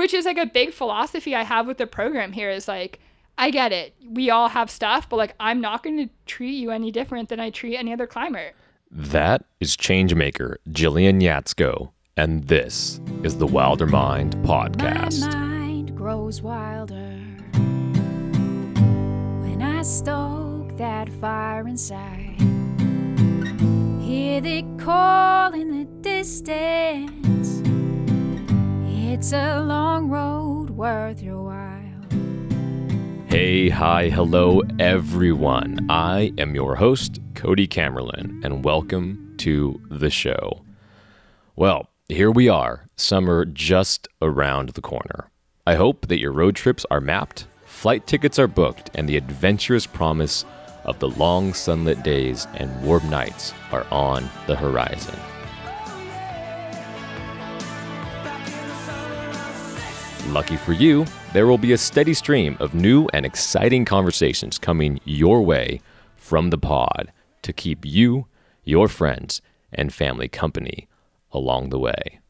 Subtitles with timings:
[0.00, 3.00] which is like a big philosophy I have with the program here is like
[3.36, 3.94] I get it.
[4.02, 7.38] We all have stuff, but like I'm not going to treat you any different than
[7.38, 8.52] I treat any other climber.
[8.90, 15.20] That is changemaker Jillian Yatsko, and this is the Wilder Mind podcast.
[15.20, 17.18] My mind grows wilder
[19.42, 22.40] when I stoke that fire inside.
[24.00, 27.39] Hear the call in the distance.
[29.12, 32.06] It's a long road worth your while.
[33.26, 35.84] Hey, hi, hello, everyone.
[35.90, 40.64] I am your host, Cody Camerlin, and welcome to the show.
[41.56, 45.28] Well, here we are, summer just around the corner.
[45.66, 49.86] I hope that your road trips are mapped, flight tickets are booked, and the adventurous
[49.86, 50.44] promise
[50.84, 55.18] of the long sunlit days and warm nights are on the horizon.
[60.32, 65.00] Lucky for you, there will be a steady stream of new and exciting conversations coming
[65.04, 65.80] your way
[66.14, 67.10] from the pod
[67.42, 68.26] to keep you,
[68.62, 70.86] your friends, and family company
[71.32, 72.20] along the way.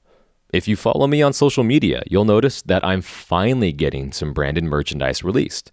[0.51, 4.65] If you follow me on social media, you'll notice that I'm finally getting some branded
[4.65, 5.71] merchandise released.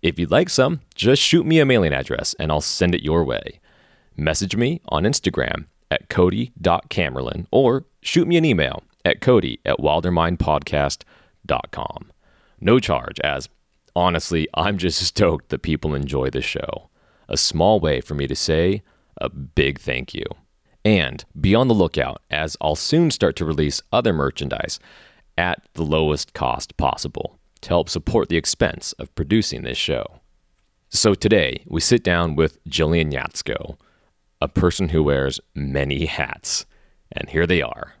[0.00, 3.22] If you'd like some, just shoot me a mailing address and I'll send it your
[3.22, 3.60] way.
[4.16, 11.15] Message me on Instagram at cody.camerlin or shoot me an email at cody at wildermindpodcast.com.
[12.60, 13.48] No charge, as
[13.94, 16.90] honestly, I'm just stoked that people enjoy the show.
[17.28, 18.82] A small way for me to say
[19.20, 20.24] a big thank you.
[20.84, 24.78] And be on the lookout, as I'll soon start to release other merchandise
[25.36, 30.20] at the lowest cost possible to help support the expense of producing this show.
[30.88, 33.76] So today, we sit down with Jillian Yatsko,
[34.40, 36.66] a person who wears many hats.
[37.10, 37.94] And here they are.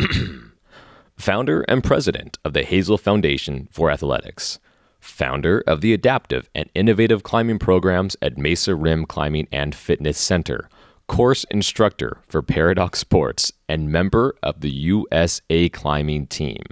[1.16, 4.58] Founder and president of the Hazel Foundation for Athletics,
[5.00, 10.68] founder of the adaptive and innovative climbing programs at Mesa Rim Climbing and Fitness Center,
[11.06, 16.62] course instructor for Paradox Sports, and member of the USA climbing team.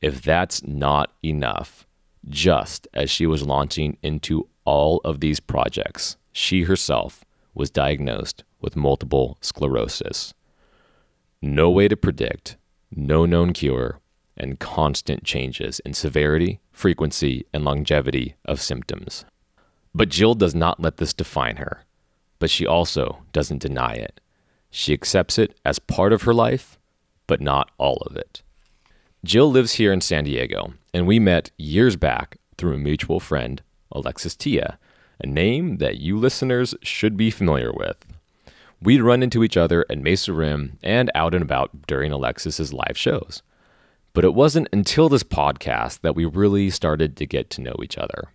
[0.00, 1.86] If that's not enough,
[2.28, 7.24] just as she was launching into all of these projects, she herself
[7.54, 10.34] was diagnosed with multiple sclerosis.
[11.42, 12.56] No way to predict,
[12.94, 14.00] no known cure,
[14.36, 19.24] and constant changes in severity, frequency, and longevity of symptoms.
[19.94, 21.84] But Jill does not let this define her,
[22.38, 24.20] but she also doesn't deny it.
[24.70, 26.78] She accepts it as part of her life,
[27.26, 28.42] but not all of it.
[29.24, 33.62] Jill lives here in San Diego, and we met years back through a mutual friend,
[33.90, 34.78] Alexis Tia,
[35.18, 37.96] a name that you listeners should be familiar with.
[38.82, 42.96] We'd run into each other at Mesa Rim and out and about during Alexis's live
[42.96, 43.42] shows.
[44.12, 47.98] But it wasn't until this podcast that we really started to get to know each
[47.98, 48.28] other.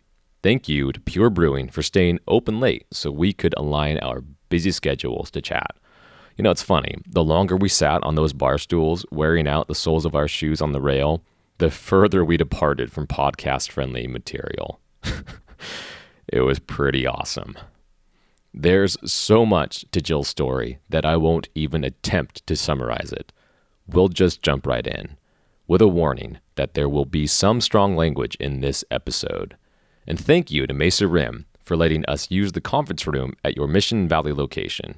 [0.43, 4.71] Thank you to Pure Brewing for staying open late so we could align our busy
[4.71, 5.75] schedules to chat.
[6.37, 6.95] You know, it's funny.
[7.07, 10.61] The longer we sat on those bar stools, wearing out the soles of our shoes
[10.61, 11.23] on the rail,
[11.59, 14.79] the further we departed from podcast friendly material.
[16.27, 17.55] it was pretty awesome.
[18.53, 23.31] There's so much to Jill's story that I won't even attempt to summarize it.
[23.87, 25.17] We'll just jump right in,
[25.67, 29.55] with a warning that there will be some strong language in this episode.
[30.05, 33.67] And thank you to Mesa Rim for letting us use the conference room at your
[33.67, 34.95] Mission Valley location.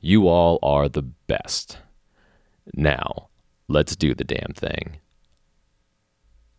[0.00, 1.78] You all are the best.
[2.74, 3.28] Now,
[3.68, 4.98] let's do the damn thing.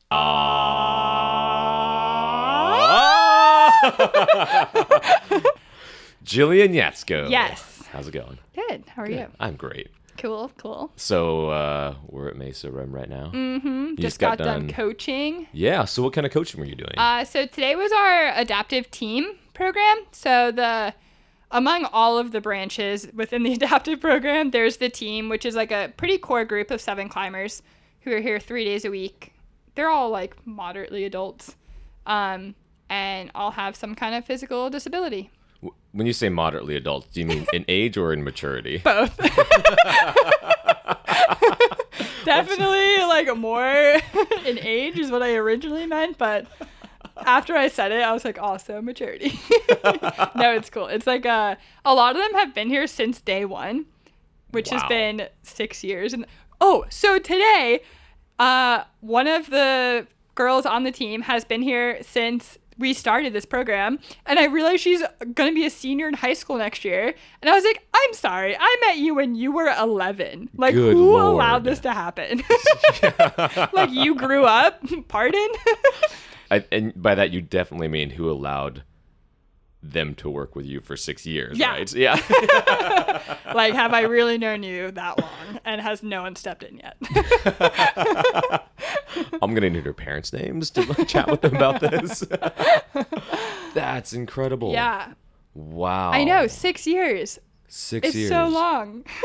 [6.27, 7.29] Jillian Yatsko.
[7.29, 7.83] Yes.
[7.93, 8.37] How's it going?
[8.53, 8.83] Good.
[8.93, 9.27] How are you?
[9.39, 9.87] I'm great.
[10.17, 10.91] Cool, cool.
[10.97, 13.31] So uh, we're at Mesa Rim right now.
[13.33, 13.85] Mm-hmm.
[13.91, 14.69] You Just got, done.
[14.69, 15.47] coaching.
[15.53, 15.85] Yeah.
[15.85, 16.93] So what kind of coaching were you doing?
[16.97, 19.99] Uh, so today was our adaptive team program.
[20.11, 20.93] So the
[21.49, 25.71] among all of the branches within the adaptive program, there's the team, which is like
[25.71, 27.61] a pretty core group of seven climbers
[28.01, 29.33] who are here three days a week.
[29.75, 31.55] They're all like moderately adults,
[32.05, 32.55] um,
[32.89, 35.29] and all have some kind of physical disability.
[35.91, 38.77] When you say moderately adult, do you mean in age or in maturity?
[38.79, 39.17] Both.
[42.25, 43.65] Definitely like more
[44.45, 46.45] in age is what I originally meant, but
[47.25, 49.39] after I said it, I was like, also maturity.
[50.35, 50.87] no, it's cool.
[50.87, 51.55] It's like uh,
[51.85, 53.85] a lot of them have been here since day one,
[54.51, 56.13] which has been six years.
[56.13, 56.25] And
[56.59, 57.81] oh, so today,
[58.39, 60.05] uh, one of the
[60.35, 64.83] girls on the team has been here since we started this program and I realized
[64.83, 65.01] she's
[65.33, 67.13] going to be a senior in high school next year.
[67.41, 68.55] And I was like, I'm sorry.
[68.59, 70.49] I met you when you were 11.
[70.55, 71.33] Like, Good who Lord.
[71.33, 72.43] allowed this to happen?
[73.73, 74.81] like, you grew up?
[75.07, 75.47] Pardon?
[76.51, 78.83] I, and by that, you definitely mean who allowed
[79.83, 81.71] them to work with you for six years, Yeah.
[81.71, 81.93] right?
[81.93, 82.15] Yeah.
[83.53, 85.59] like, have I really known you that long?
[85.65, 86.97] And has no one stepped in yet?
[89.41, 92.23] I'm gonna need her parents' names to chat with them about this.
[93.73, 94.71] That's incredible.
[94.73, 95.13] yeah.
[95.53, 96.11] Wow.
[96.11, 96.47] I know.
[96.47, 97.39] Six years.
[97.67, 98.29] Six It's years.
[98.29, 99.05] so long.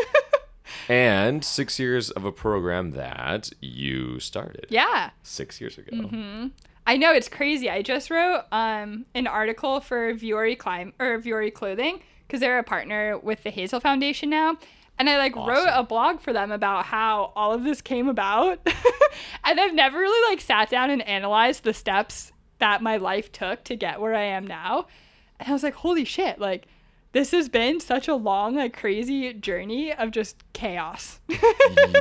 [0.89, 4.67] And six years of a program that you started.
[4.71, 5.11] yeah.
[5.23, 5.91] Six years ago.
[5.97, 6.47] Mm-hmm.
[6.87, 7.69] I know it's crazy.
[7.71, 12.65] I just wrote um, an article for Vuori Climb or Vuori Clothing because they're a
[12.65, 14.57] partner with the Hazel Foundation now,
[15.03, 18.61] and I like wrote a blog for them about how all of this came about,
[19.45, 23.65] and I've never really like sat down and analyzed the steps that my life took
[23.65, 24.87] to get where I am now,
[25.41, 26.67] and I was like, holy shit, like.
[27.15, 31.21] This has been such a long, like crazy journey of just chaos.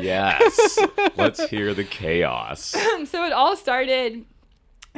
[0.02, 0.80] yes.
[1.18, 2.60] Let's hear the chaos.
[3.06, 4.24] so it all started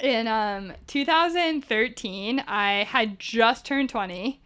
[0.03, 4.42] in um 2013 i had just turned 20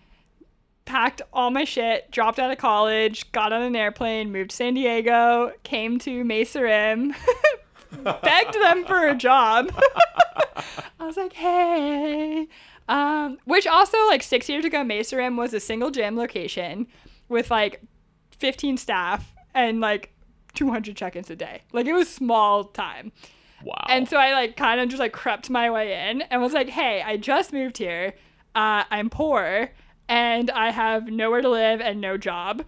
[0.87, 4.73] packed all my shit dropped out of college got on an airplane moved to san
[4.73, 7.13] diego came to mesa rim
[8.03, 9.71] begged them for a job.
[10.99, 12.47] I was like hey.
[12.89, 16.87] Um which also like six years ago mesa rim was a single gym location
[17.29, 17.81] with like
[18.37, 20.13] 15 staff and like
[20.53, 21.61] 200 check-ins a day.
[21.73, 23.11] Like it was small time.
[23.63, 23.85] Wow.
[23.89, 26.69] and so I like kind of just like crept my way in and was like,
[26.69, 28.13] "Hey, I just moved here.
[28.53, 29.71] Uh, I'm poor
[30.09, 32.63] and I have nowhere to live and no job."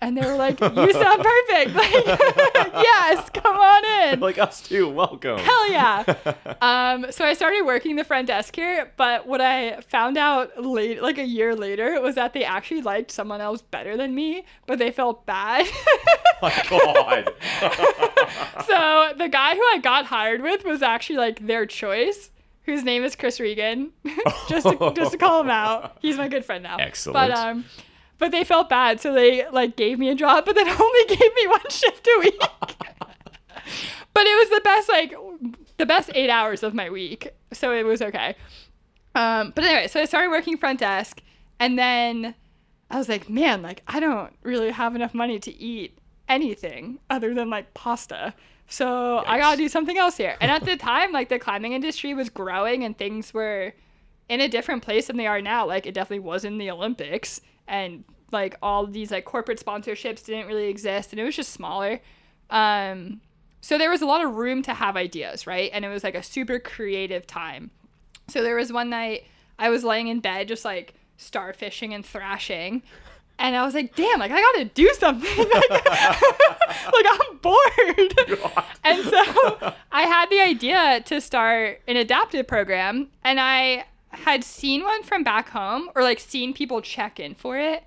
[0.00, 1.74] And they were like, "You sound perfect.
[1.74, 4.88] Like, yes, come on in." like us too.
[4.88, 5.38] Welcome.
[5.38, 6.04] Hell yeah.
[6.60, 11.02] um, so I started working the front desk here, but what I found out late,
[11.02, 14.78] like a year later, was that they actually liked someone else better than me, but
[14.78, 15.66] they felt bad.
[16.42, 17.32] my God.
[18.66, 22.30] so the guy who I got hired with was actually like their choice,
[22.64, 23.92] whose name is Chris Regan.
[24.48, 25.98] just to, just to call him out.
[26.00, 26.76] He's my good friend now.
[26.78, 27.14] Excellent.
[27.14, 27.64] But um
[28.18, 31.34] but they felt bad, so they like gave me a job, but then only gave
[31.34, 32.40] me one shift a week.
[32.70, 35.14] but it was the best like
[35.76, 38.36] the best eight hours of my week, so it was okay.
[39.14, 41.20] Um, but anyway, so I started working front desk,
[41.58, 42.34] and then
[42.90, 47.34] I was like, man, like I don't really have enough money to eat anything other
[47.34, 48.34] than like pasta.
[48.68, 50.36] So I gotta do something else here.
[50.40, 53.74] And at the time, like the climbing industry was growing and things were
[54.28, 55.66] in a different place than they are now.
[55.66, 60.48] Like it definitely was in the Olympics and like all these like corporate sponsorships didn't
[60.48, 62.00] really exist and it was just smaller.
[62.50, 63.20] Um
[63.60, 65.70] so there was a lot of room to have ideas, right?
[65.72, 67.70] And it was like a super creative time.
[68.28, 69.24] So there was one night
[69.58, 72.82] I was laying in bed just like starfishing and thrashing.
[73.38, 75.38] And I was like, damn, like I gotta do something.
[75.50, 78.54] like, like, I'm bored.
[78.84, 84.84] and so I had the idea to start an adaptive program and I had seen
[84.84, 87.82] one from back home or like seen people check in for it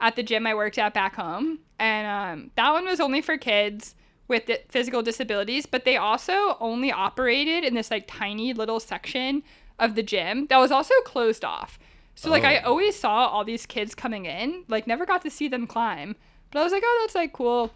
[0.00, 1.58] at the gym I worked at back home.
[1.78, 3.94] And um, that one was only for kids
[4.28, 9.42] with physical disabilities, but they also only operated in this like tiny little section
[9.78, 11.78] of the gym that was also closed off.
[12.14, 12.70] So like I Oh.
[12.70, 16.16] always saw all these kids coming in, like never got to see them climb.
[16.50, 17.72] But I was like, oh, that's like cool.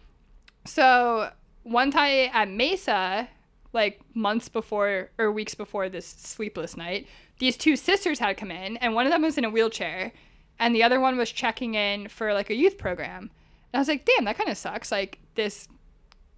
[0.64, 1.30] So
[1.62, 3.28] one time at Mesa,
[3.72, 7.06] like months before or weeks before this sleepless night,
[7.38, 10.12] these two sisters had come in, and one of them was in a wheelchair,
[10.58, 13.30] and the other one was checking in for like a youth program.
[13.72, 14.90] And I was like, damn, that kind of sucks.
[14.92, 15.68] Like this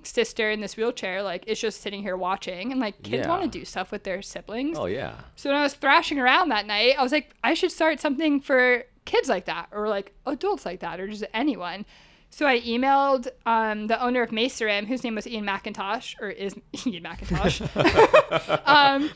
[0.02, 3.28] sister in this wheelchair, like is just sitting here watching, and like kids Yeah.
[3.28, 4.78] want to do stuff with their siblings.
[4.78, 5.14] Oh yeah.
[5.36, 8.40] So when I was thrashing around that night, I was like, I should start something
[8.40, 11.84] for kids like that, or like adults like that, or just anyone.
[12.30, 16.28] So I emailed um, the owner of Mesa Rim, whose name was Ian McIntosh, or
[16.28, 16.54] is
[16.86, 17.60] Ian McIntosh.
[18.66, 19.10] um,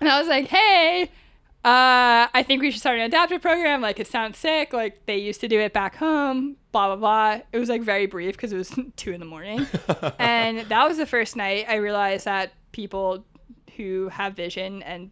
[0.00, 1.08] and I was like, hey,
[1.64, 3.80] uh, I think we should start an adaptive program.
[3.80, 4.72] Like, it sounds sick.
[4.72, 7.42] Like, they used to do it back home, blah, blah, blah.
[7.52, 9.66] It was like very brief because it was two in the morning.
[10.18, 13.24] and that was the first night I realized that people
[13.76, 15.10] who have vision and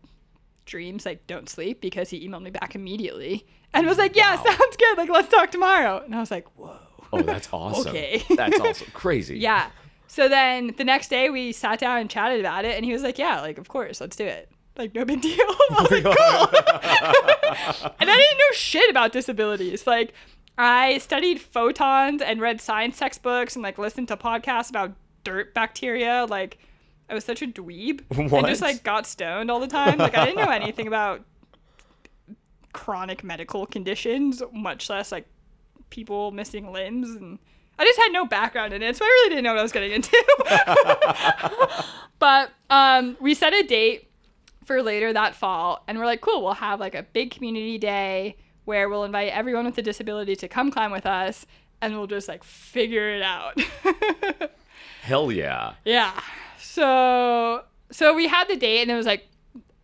[0.67, 4.45] dreams like don't sleep because he emailed me back immediately and was like, yeah, Wow.
[4.45, 4.99] sounds good.
[4.99, 6.03] Like, let's talk tomorrow.
[6.05, 6.77] And I was like, whoa.
[7.13, 7.89] Oh, that's awesome.
[7.91, 8.23] Okay.
[8.37, 8.87] that's awesome.
[8.93, 9.39] Crazy.
[9.39, 9.71] Yeah.
[10.07, 13.03] So then the next day we sat down and chatted about it, and he was
[13.05, 14.51] like, "Yeah, like of course, let's do it.
[14.81, 15.35] Like no big deal."
[15.71, 19.87] I was like, "Cool." and I didn't know shit about disabilities.
[19.87, 20.13] Like
[20.59, 24.93] I studied photons and read science textbooks and like listened to podcasts about
[25.25, 26.27] dirt bacteria.
[26.29, 26.59] Like
[27.09, 28.03] I was such a dweeb.
[28.19, 28.47] and What?
[28.47, 29.99] just like got stoned all the time.
[29.99, 31.23] Like I didn't know anything about
[32.73, 35.27] chronic medical conditions, much less like
[35.91, 37.39] people missing limbs and
[37.79, 39.73] I just had no background in it, so I really didn't know what I was
[39.73, 40.15] getting into.
[42.19, 44.10] but um, we set a date
[44.65, 48.37] for later that fall, and we're like, cool, we'll have like a big community day
[48.65, 51.47] where we'll invite everyone with a disability to come climb with us,
[51.81, 53.59] and we'll just like figure it out.
[55.03, 55.75] Hell yeah.
[55.85, 56.13] Yeah.
[56.59, 59.27] So so we had the date and it was like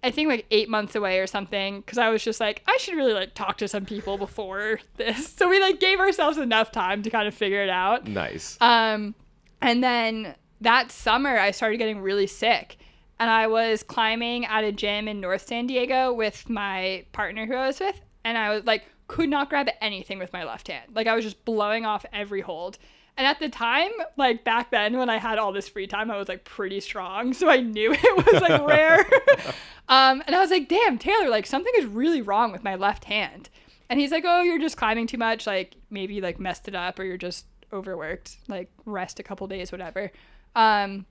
[0.04, 2.94] I think like 8 months away or something cuz I was just like I should
[2.96, 5.28] really like talk to some people before this.
[5.32, 8.06] So we like gave ourselves enough time to kind of figure it out.
[8.06, 8.56] Nice.
[8.60, 9.14] Um
[9.60, 12.78] and then that summer I started getting really sick
[13.18, 17.54] and I was climbing at a gym in North San Diego with my partner who
[17.54, 20.90] I was with and I was like could not grab anything with my left hand.
[20.94, 22.78] Like I was just blowing off every hold.
[23.16, 26.18] And at the time, like back then when I had all this free time, I
[26.18, 27.32] was like pretty strong.
[27.32, 28.98] So I knew it was like rare.
[29.88, 33.04] um, and I was like, damn, Taylor, like something is really wrong with my left
[33.04, 33.48] hand.
[33.88, 35.46] And he's like, oh, you're just climbing too much.
[35.46, 38.36] Like maybe you, like messed it up or you're just overworked.
[38.48, 40.10] Like rest a couple days, whatever.
[40.54, 41.06] Um,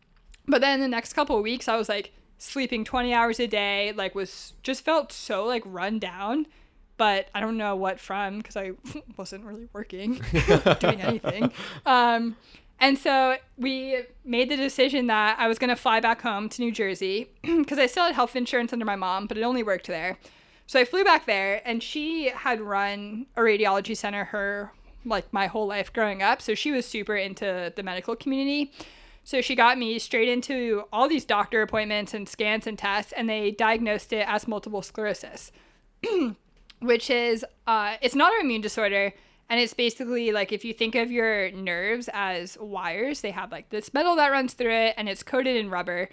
[0.47, 3.93] but then the next couple of weeks, I was like sleeping 20 hours a day,
[3.95, 6.47] like was just felt so like run down.
[6.97, 8.71] But I don't know what from because I
[9.17, 10.21] wasn't really working,
[10.79, 11.51] doing anything.
[11.85, 12.37] Um,
[12.79, 16.61] and so we made the decision that I was going to fly back home to
[16.61, 19.87] New Jersey because I still had health insurance under my mom, but it only worked
[19.87, 20.17] there.
[20.67, 24.71] So I flew back there, and she had run a radiology center her
[25.05, 26.41] like my whole life growing up.
[26.41, 28.71] So she was super into the medical community.
[29.25, 33.27] So she got me straight into all these doctor appointments and scans and tests, and
[33.27, 35.51] they diagnosed it as multiple sclerosis,
[36.79, 39.13] which is uh, it's not an immune disorder,
[39.49, 43.69] and it's basically like if you think of your nerves as wires, they have like
[43.71, 46.07] this metal that runs through it, and it's coated in rubber.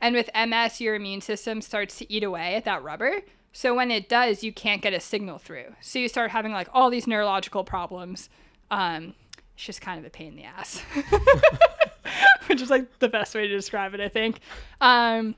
[0.00, 3.22] And with MS, your immune system starts to eat away at that rubber.
[3.52, 5.76] So when it does, you can't get a signal through.
[5.80, 8.28] So you start having like all these neurological problems.
[8.72, 9.14] Um,
[9.54, 10.82] it's just kind of a pain in the ass,
[12.46, 14.40] which is like the best way to describe it, I think.
[14.80, 15.34] Um,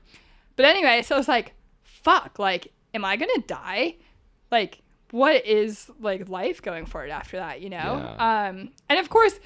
[0.55, 3.95] but anyway, so I was like, fuck, like, am I gonna die?
[4.51, 7.77] Like, what is like life going forward after that, you know?
[8.17, 8.47] Yeah.
[8.49, 9.39] Um, and of course,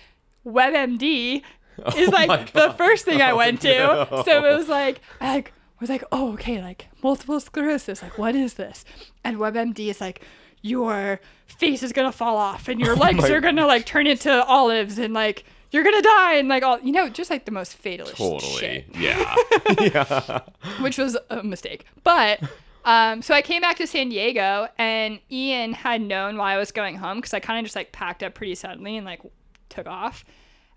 [0.46, 1.42] WebMD
[1.96, 4.08] is Oh my like the first thing I Oh, went to.
[4.26, 5.54] So it was like, I like
[5.84, 8.02] was like, oh, okay, like multiple sclerosis.
[8.02, 8.86] Like, what is this?
[9.24, 10.22] And WebMD is like,
[10.62, 14.44] your face is gonna fall off and your legs Oh are gonna like turn into
[14.46, 17.76] olives and like you're gonna die and like all you know, just like the most
[17.76, 18.52] fatalist Totally.
[18.58, 19.36] shit Yeah.
[19.82, 20.40] yeah.
[20.80, 21.86] which was a mistake.
[22.04, 22.40] But
[22.86, 26.72] um, so I came back to San Diego, and Ian had known why I was
[26.72, 29.22] going home because I kind of just like packed up pretty suddenly and like
[29.70, 30.24] took off.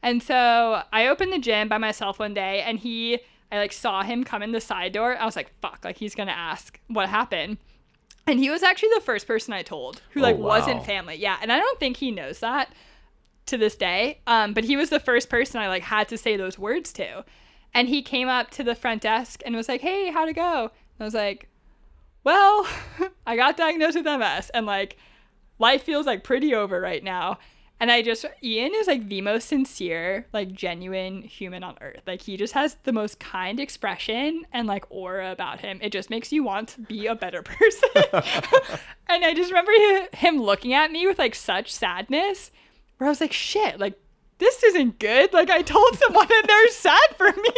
[0.03, 3.19] And so I opened the gym by myself one day, and he,
[3.51, 5.17] I like saw him come in the side door.
[5.17, 7.59] I was like, fuck, like he's gonna ask what happened.
[8.29, 10.47] And he was actually the first person I told who like Oh, wow.
[10.49, 11.17] wasn't family.
[11.17, 12.73] Yeah, and I don't think he knows that
[13.47, 14.21] to this day.
[14.27, 17.25] Um, but he was the first person I like had to say those words to.
[17.75, 20.63] And he came up to the front desk and was like, "Hey, how'd it go?"
[20.63, 21.49] And I was like,
[22.25, 22.67] "Well,
[23.27, 24.97] I got diagnosed with MS, and like,
[25.59, 27.39] life feels like pretty over right now."
[27.79, 32.01] And I just, Ian is like the most sincere, like genuine human on earth.
[32.07, 35.79] Like he just has the most kind expression and like aura about him.
[35.83, 37.91] It just makes you want to be a better person.
[39.09, 39.73] and I just remember
[40.15, 42.51] him looking at me with like such sadness,
[42.99, 43.99] where I was like, shit, like
[44.39, 45.33] this isn't good.
[45.33, 47.51] Like I told someone and they're sad for me.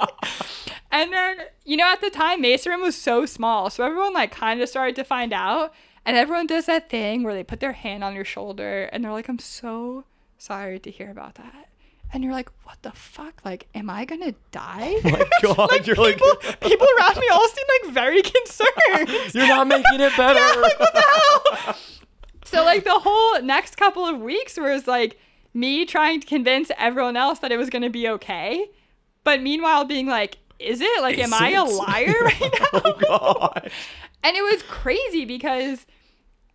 [0.90, 3.70] and then, you know, at the time, Mesa Rim was so small.
[3.70, 5.72] So everyone like kind of started to find out.
[6.04, 9.12] And everyone does that thing where they put their hand on your shoulder and they're
[9.12, 10.04] like, I'm so
[10.38, 11.68] sorry to hear about that.
[12.10, 13.42] And you're like, what the fuck?
[13.44, 14.94] Like, am I gonna die?
[15.04, 15.70] Oh my God.
[15.70, 19.34] like, you're people, like, people around me all seem like very concerned.
[19.34, 21.74] you're not making it better.
[22.48, 25.18] So like the whole next couple of weeks was like
[25.54, 28.66] me trying to convince everyone else that it was gonna be okay,
[29.24, 31.02] but meanwhile being like, "Is it?
[31.02, 32.92] Like, am Is I a liar right oh now?" oh
[33.52, 33.70] God.
[34.22, 35.86] and it was crazy because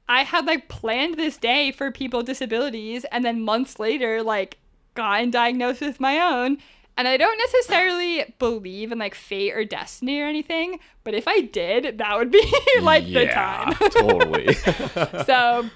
[0.09, 4.57] I had like planned this day for people with disabilities, and then months later, like,
[4.95, 6.57] gotten diagnosed with my own.
[6.95, 11.41] And I don't necessarily believe in like fate or destiny or anything, but if I
[11.41, 12.43] did, that would be
[12.81, 13.89] like the yeah, time.
[13.89, 14.53] totally.
[15.25, 15.69] so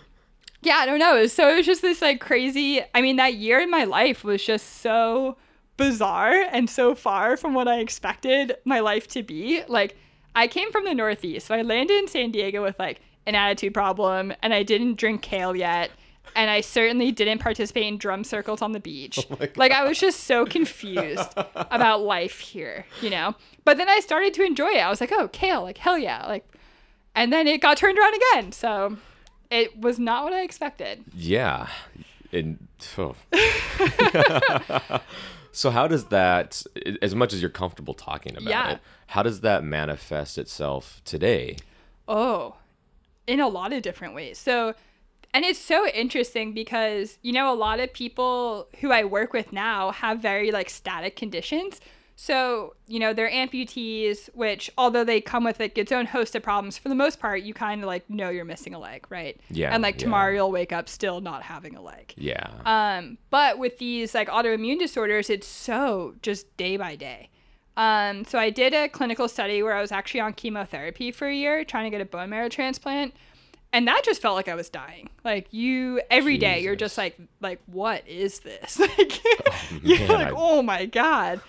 [0.68, 3.60] yeah i don't know so it was just this like crazy i mean that year
[3.60, 5.38] in my life was just so
[5.78, 9.96] bizarre and so far from what i expected my life to be like
[10.36, 13.74] i came from the northeast so i landed in san diego with like an attitude
[13.74, 15.90] problem and i didn't drink kale yet
[16.36, 19.26] and I certainly didn't participate in drum circles on the beach.
[19.32, 23.34] Oh like I was just so confused about life here, you know.
[23.64, 24.80] But then I started to enjoy it.
[24.80, 26.46] I was like, "Oh, kale, like hell yeah!" Like,
[27.16, 28.52] and then it got turned around again.
[28.52, 28.98] So
[29.50, 31.04] it was not what I expected.
[31.16, 31.68] Yeah.
[32.32, 33.16] And oh.
[35.52, 36.64] so how does that
[37.02, 38.72] as much as you're comfortable talking about Yeah.
[38.72, 41.58] it, how does that manifest itself today?
[42.08, 42.56] Oh,
[43.26, 44.38] in a lot of different ways.
[44.38, 44.74] So,
[45.34, 49.52] and it's so interesting because, you know, a lot of people who I work with
[49.52, 51.82] now have very like static conditions.
[52.20, 56.42] So, you know, they're amputees, which although they come with like its own host of
[56.42, 59.40] problems, for the most part, you kind of like know you're missing a leg, right?
[59.52, 60.06] Yeah, And like yeah.
[60.06, 62.16] tomorrow you'll wake up still not having a leg.
[62.18, 62.48] Yeah.
[62.66, 67.30] Um, but with these like autoimmune disorders, it's so just day by day.
[67.78, 71.36] Um, so I did a clinical study where I was actually on chemotherapy for a
[71.36, 73.14] year trying to get a bone marrow transplant.
[73.72, 75.10] And that just felt like I was dying.
[75.24, 78.80] Like you every day you're just like like what is this?
[78.98, 79.24] Like
[79.84, 81.42] you're like, I- "Oh my god."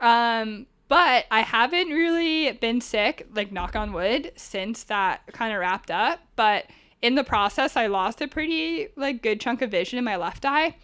[0.00, 5.60] Um but I haven't really been sick, like knock on wood, since that kind of
[5.60, 6.18] wrapped up.
[6.34, 6.66] But
[7.00, 10.44] in the process, I lost a pretty like good chunk of vision in my left
[10.44, 10.74] eye,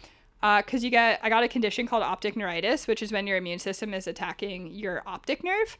[0.41, 3.37] Uh, because you get I got a condition called optic neuritis, which is when your
[3.37, 5.77] immune system is attacking your optic nerve.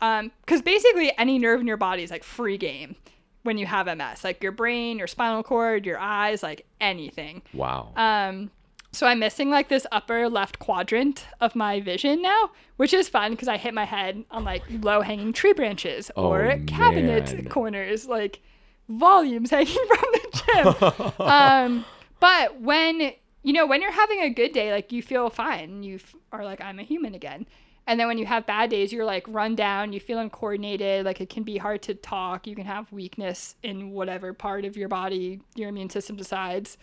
[0.00, 2.94] Because basically any nerve in your body is like free game
[3.42, 7.42] when you have MS, like your brain, your spinal cord, your eyes, like anything.
[7.52, 7.92] wow.
[7.96, 8.50] Um,
[8.94, 13.32] so I'm missing like this upper left quadrant of my vision now, which is fun
[13.32, 17.48] because I hit my head on like low hanging tree branches or Oh, cabinet man.
[17.48, 18.40] corners, like
[18.88, 21.26] volumes hanging from the gym.
[21.26, 21.84] um,
[22.20, 25.96] but when you know when you're having a good day, like you feel fine, you
[25.96, 27.46] f- are like I'm a human again.
[27.86, 31.20] And then when you have bad days, you're like run down, you feel uncoordinated, like
[31.20, 34.88] it can be hard to talk, you can have weakness in whatever part of your
[34.88, 36.78] body your immune system decides.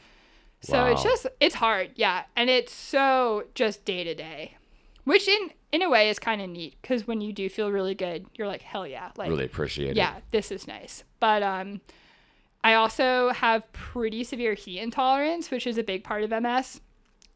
[0.62, 4.58] So it's just it's hard, yeah, and it's so just day to day,
[5.06, 7.96] which in in a way is kind of neat because when you do feel really
[7.96, 11.03] good, you're like hell yeah, like really appreciate yeah, this is nice.
[11.20, 11.82] But um,
[12.63, 16.80] I also have pretty severe heat intolerance, which is a big part of MS.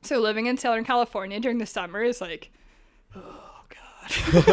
[0.04, 2.52] So living in Southern California during the summer is like,
[3.16, 4.46] oh god.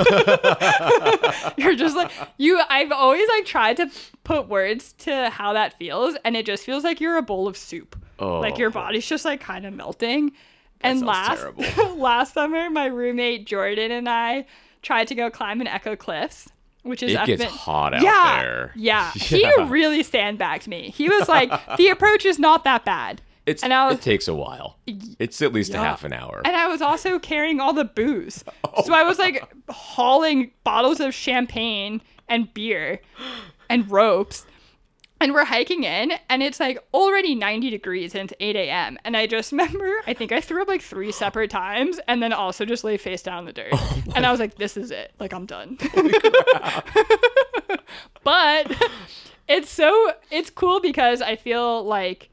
[1.58, 2.58] You're just like you.
[2.70, 3.90] I've always like tried to
[4.24, 7.58] put words to how that feels, and it just feels like you're a bowl of
[7.58, 8.01] soup.
[8.18, 8.72] Like your Oh.
[8.72, 10.32] body's just like kind of melting.
[10.80, 11.96] and last terrible.
[11.96, 14.46] last summer, my roommate Jordan and I
[14.82, 16.48] tried to go climb an Echo Cliffs,
[16.82, 18.72] which is It gets hot out yeah, there.
[18.74, 19.12] Yeah.
[19.30, 19.50] Yeah.
[19.56, 20.90] He really sandbagged me.
[20.90, 23.22] He was like, the approach is not that bad.
[23.46, 24.78] It's and I was it takes a while.
[25.18, 26.42] It's at least a half an hour.
[26.44, 28.44] and I was also carrying all the booze.
[28.62, 33.00] Oh, so I was like hauling bottles of champagne and beer
[33.68, 34.46] and ropes.
[35.22, 38.98] And we're hiking in, and it's like already 90 degrees, and it's 8 a.m.
[39.04, 42.32] And I just remember, I think I threw up like three separate times, and then
[42.32, 43.68] also just lay face down in the dirt.
[43.72, 45.12] Oh and I was like, this is it.
[45.20, 45.78] Like, I'm done.
[48.24, 48.76] but
[49.46, 52.30] it's so, it's cool because I feel like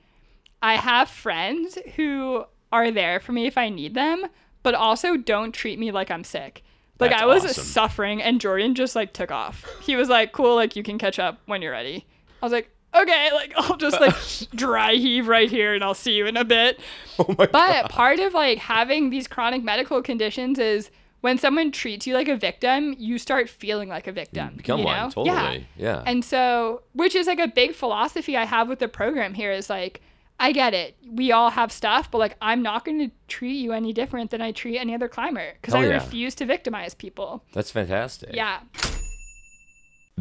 [0.63, 4.25] I have friends who are there for me if I need them,
[4.63, 6.63] but also don't treat me like I'm sick.
[6.99, 7.63] Like That's I was awesome.
[7.63, 9.63] suffering and Jordan just like took off.
[9.84, 12.06] He was like, "Cool, like you can catch up when you're ready."
[12.41, 14.15] I was like, "Okay, like I'll just like
[14.56, 16.80] dry heave right here and I'll see you in a bit."
[17.19, 22.08] oh my But part of like having these chronic medical conditions is when someone treats
[22.08, 24.56] you like a victim, you start feeling like a victim.
[24.56, 25.97] become you one, totally, yeah.
[25.97, 26.04] yeah.
[26.06, 29.69] And so, which is like a big philosophy I have with the program here is
[29.69, 30.02] like,
[30.39, 30.95] I get it.
[31.06, 34.41] We all have stuff, but like, I'm not going to treat you any different than
[34.41, 35.95] I treat any other climber because I yeah.
[35.95, 37.43] refuse to victimize people.
[37.52, 38.34] That's fantastic.
[38.34, 38.62] Yeah.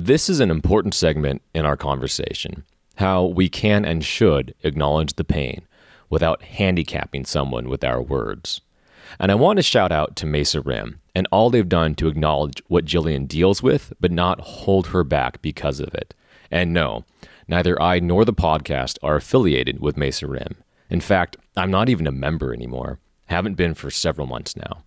[0.00, 2.62] This is an important segment in our conversation
[2.98, 5.62] how we can and should acknowledge the pain
[6.08, 8.60] without handicapping someone with our words.
[9.18, 12.62] And I want to shout out to Mesa Rim and all they've done to acknowledge
[12.68, 16.14] what Jillian deals with, but not hold her back because of it.
[16.48, 17.04] And no,
[17.48, 20.58] neither I nor the podcast are affiliated with Mesa Rim.
[20.88, 23.00] In fact, I'm not even a member anymore.
[23.26, 24.84] Haven't been for several months now.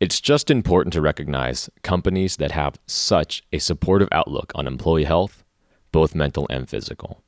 [0.00, 5.42] It's just important to recognize companies that have such a supportive outlook on employee health,
[5.90, 7.20] both mental and physical.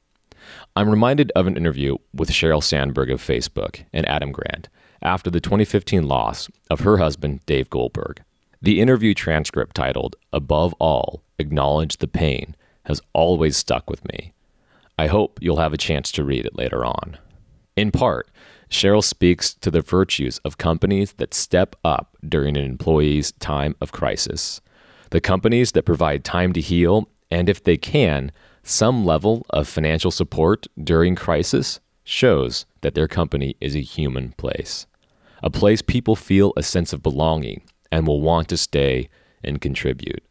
[0.77, 4.69] I'm reminded of an interview with Sheryl Sandberg of Facebook and Adam Grant
[5.03, 8.23] after the 2015 loss of her husband, Dave Goldberg.
[8.63, 12.55] The interview transcript titled, Above All, Acknowledge the Pain,
[12.85, 14.33] has always stuck with me.
[14.97, 17.19] I hope you'll have a chance to read it later on.
[17.75, 18.29] In part,
[18.71, 23.91] Sheryl speaks to the virtues of companies that step up during an employee's time of
[23.91, 24.61] crisis,
[25.11, 28.31] the companies that provide time to heal, and if they can,
[28.63, 34.87] some level of financial support during crisis shows that their company is a human place,
[35.43, 39.09] a place people feel a sense of belonging and will want to stay
[39.43, 40.23] and contribute.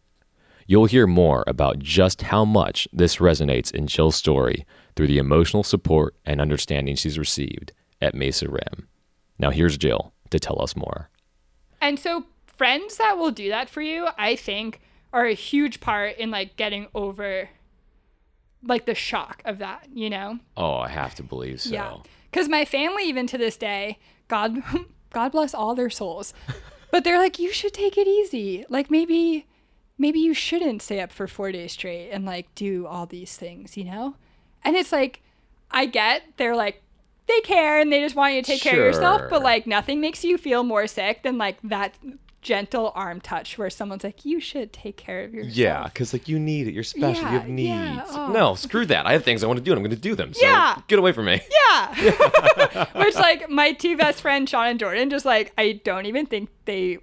[0.66, 5.64] You'll hear more about just how much this resonates in Jill's story through the emotional
[5.64, 8.88] support and understanding she's received at Mesa Rim.
[9.38, 11.10] Now, here's Jill to tell us more.
[11.82, 14.82] And so, friends that will do that for you, I think,
[15.14, 17.50] are a huge part in like getting over
[18.64, 20.40] like the shock of that, you know?
[20.58, 21.74] Oh, I have to believe so.
[21.74, 21.98] Yeah.
[22.30, 24.62] Because my family, even to this day, God,
[25.12, 26.34] God bless all their souls,
[26.92, 28.66] but they're like, you should take it easy.
[28.70, 29.48] Like maybe,
[29.98, 33.78] maybe you shouldn't stay up for four days straight and like do all these things,
[33.78, 34.16] you know?
[34.64, 35.22] And it's like,
[35.72, 36.84] I get they're like,
[37.30, 40.02] they care and they just want you to take care of yourself, but like nothing
[40.02, 41.96] makes you feel more sick than like that
[42.42, 45.56] gentle arm touch where someone's like, you should take care of yourself.
[45.56, 46.74] Yeah, because like you need it.
[46.74, 47.16] You're special.
[47.16, 47.70] you Yeah, have needs.
[47.70, 48.32] yeah, oh.
[48.32, 49.06] No, screw that.
[49.06, 50.34] I have things I want to do and I'm going to do them.
[50.34, 50.78] So Yeah.
[50.88, 51.42] get away from me.
[51.70, 52.86] Yeah.
[52.96, 56.50] Which like my two best friends, Sean and Jordan, just like I don't even think
[56.66, 56.98] they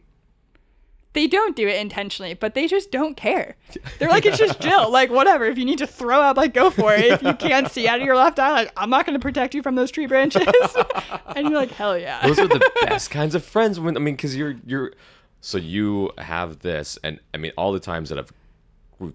[1.16, 3.57] they don't do it intentionally, but they just don't care.
[3.98, 4.90] They're like, it's just Jill.
[4.90, 5.44] Like, whatever.
[5.46, 7.07] If you need to throw up, like, go for it.
[7.07, 9.55] If you can't see out of your left eye, like, I'm not going to protect
[9.55, 10.46] you from those tree branches.
[11.35, 12.24] and you're like, hell yeah.
[12.26, 13.81] Those are the best kinds of friends.
[13.81, 14.92] When I mean, because you're you're,
[15.40, 18.33] so you have this, and I mean, all the times that I've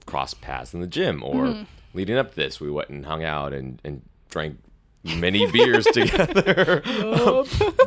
[0.06, 1.64] crossed paths in the gym or Mm-hmm.
[1.94, 4.58] leading up to this, we went and hung out and and drank
[5.04, 6.82] many beers together.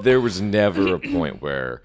[0.03, 1.83] there was never a point where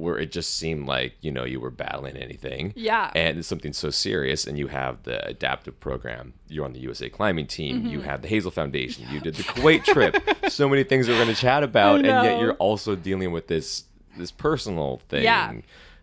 [0.00, 2.72] where it just seemed like you know you were battling anything.
[2.74, 3.10] Yeah.
[3.14, 6.32] and it's something so serious and you have the adaptive program.
[6.48, 7.78] You're on the usa climbing team.
[7.80, 7.86] Mm-hmm.
[7.88, 9.06] you have the hazel foundation.
[9.10, 10.16] You did the kuwait trip.
[10.50, 13.84] So many things we're going to chat about and yet you're also dealing with this
[14.16, 15.52] this personal thing Yeah.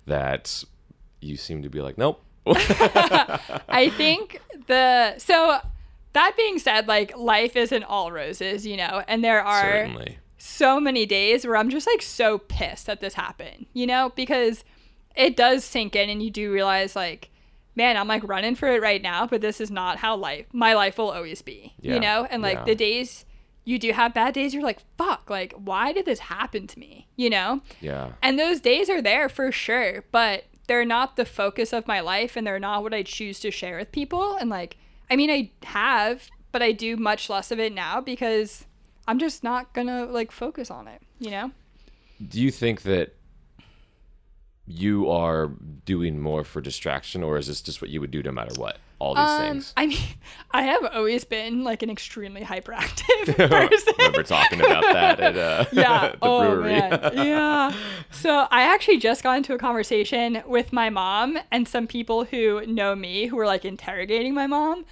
[0.05, 0.63] that
[1.19, 2.23] you seem to be like nope.
[2.47, 5.57] I think the so
[6.13, 10.79] that being said, like life isn't all roses, you know, and there are certainly so
[10.79, 14.63] many days where I'm just like so pissed that this happened, you know, because
[15.15, 17.31] it does sink in and you do realize like,
[17.75, 20.73] man, I'm like running for it right now, but this is not how life my
[20.73, 21.75] life will always be.
[21.79, 22.27] Yeah, You know?
[22.29, 22.65] And like yeah.
[22.65, 23.25] the days
[23.65, 27.07] you do have bad days, you're like, fuck, like why did this happen to me?
[27.15, 27.61] You know?
[27.81, 31.99] yeah And those days are there for sure, but they're not the focus of my
[31.99, 34.35] life and they're not what I choose to share with people.
[34.35, 34.77] And like,
[35.09, 38.65] I mean, I have, but I do much less of it now because
[39.07, 41.51] I'm just not gonna like focus on it, you know?
[42.27, 43.13] do you think that
[44.65, 45.51] you are
[45.85, 48.77] doing more for distraction or is this just what you would do no matter what
[48.99, 49.99] all these Um, things I mean,
[50.51, 53.93] I have always been like an extremely hyperactive person.
[53.99, 56.09] remember talking about that at uh, yeah.
[56.09, 57.11] the oh brewery man.
[57.13, 57.73] Yeah.
[58.11, 62.65] So I actually just got into a conversation with my mom and some people who
[62.65, 64.85] know me who were like interrogating my mom.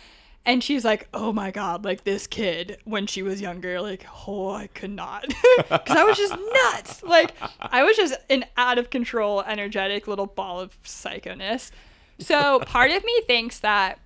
[0.46, 4.50] And she's like, "Oh my god, like this kid when she was younger, like, oh,
[4.52, 5.26] I could not,
[5.58, 7.02] because I was just nuts.
[7.04, 11.72] Like, I was just an out of control, energetic little ball of psychoness.
[12.20, 14.00] So part of me thinks that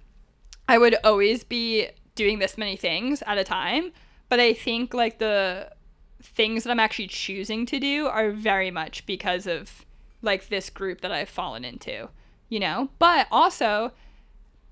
[0.67, 3.91] I would always be doing this many things at a time,
[4.29, 5.71] but I think like the
[6.21, 9.85] things that I'm actually choosing to do are very much because of
[10.21, 12.09] like this group that I've fallen into,
[12.49, 12.89] you know?
[12.99, 13.93] But also,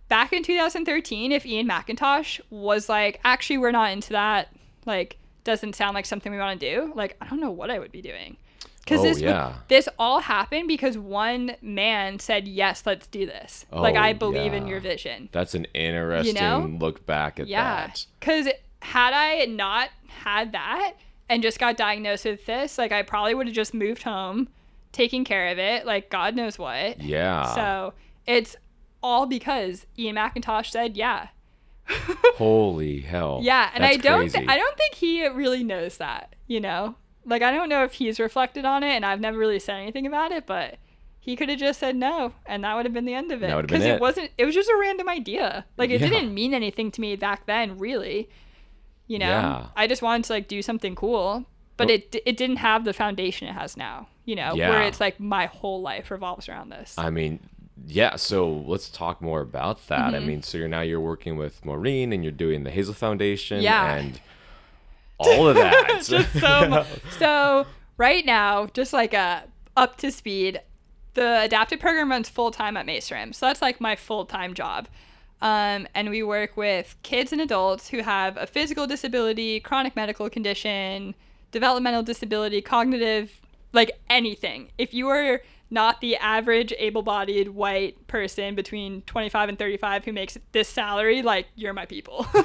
[0.09, 4.49] back in 2013, if Ian McIntosh was like, actually, we're not into that,
[4.85, 7.79] like, doesn't sound like something we want to do, like, I don't know what I
[7.79, 8.37] would be doing.
[8.83, 9.55] Because Oh, this, yeah.
[9.67, 13.65] this all happened because one man said, yes, let's do this.
[13.71, 15.27] Oh, like, I believe in your vision.
[15.33, 16.77] That's an interesting know?
[16.79, 17.87] look back at Yeah.
[17.87, 18.05] that.
[18.19, 18.47] Because
[18.81, 20.93] had I not had that
[21.27, 24.47] and just got diagnosed with this, like I probably would have just moved home,
[24.93, 27.01] taking care of it, like God knows what.
[27.01, 27.53] Yeah.
[27.55, 27.93] So
[28.25, 28.55] it's
[29.07, 31.29] all because Ian McIntosh said, yeah.
[32.35, 33.39] Holy hell.
[33.43, 33.69] Yeah.
[33.73, 36.95] And That's I don't, th- I don't think he really knows that, you know?
[37.25, 40.05] Like, I don't know if he's reflected on it and I've never really said anything
[40.05, 40.75] about it, but
[41.19, 43.61] he could have just said no and that would have been the end of it.
[43.61, 44.01] Because it it.
[44.01, 45.65] wasn't, it was just a random idea.
[45.77, 46.09] Like, it Yeah.
[46.09, 48.29] didn't mean anything to me back then, really.
[49.07, 49.67] You know, Yeah.
[49.75, 51.45] I just wanted to like do something cool,
[51.77, 54.09] but it it didn't have the foundation it has now.
[54.25, 54.69] You know, Yeah.
[54.69, 56.93] where it's like my whole life revolves around this.
[56.97, 57.39] I mean,
[57.88, 58.17] yeah.
[58.17, 60.13] So let's talk more about that.
[60.13, 60.15] Mm-hmm.
[60.15, 63.62] I mean, so you're now you're working with Maureen and you're doing the Hazel Foundation.
[63.62, 63.95] Yeah.
[63.95, 64.19] And
[65.17, 66.04] all of that.
[66.06, 66.86] just so.
[67.17, 67.65] So
[67.97, 69.43] right now, just like a
[69.76, 70.62] up to speed,
[71.13, 73.34] the adapted program runs full time at Mesa Rim.
[73.34, 74.88] So that's like my full time job.
[75.41, 80.30] Um, and we work with kids and adults who have a physical disability, chronic medical
[80.30, 81.13] condition,
[81.52, 83.39] developmental disability, cognitive,
[83.71, 84.69] like anything.
[84.78, 90.38] If you are not the average able-bodied white person between 25 and 35 who makes
[90.53, 92.25] this salary like you're my people.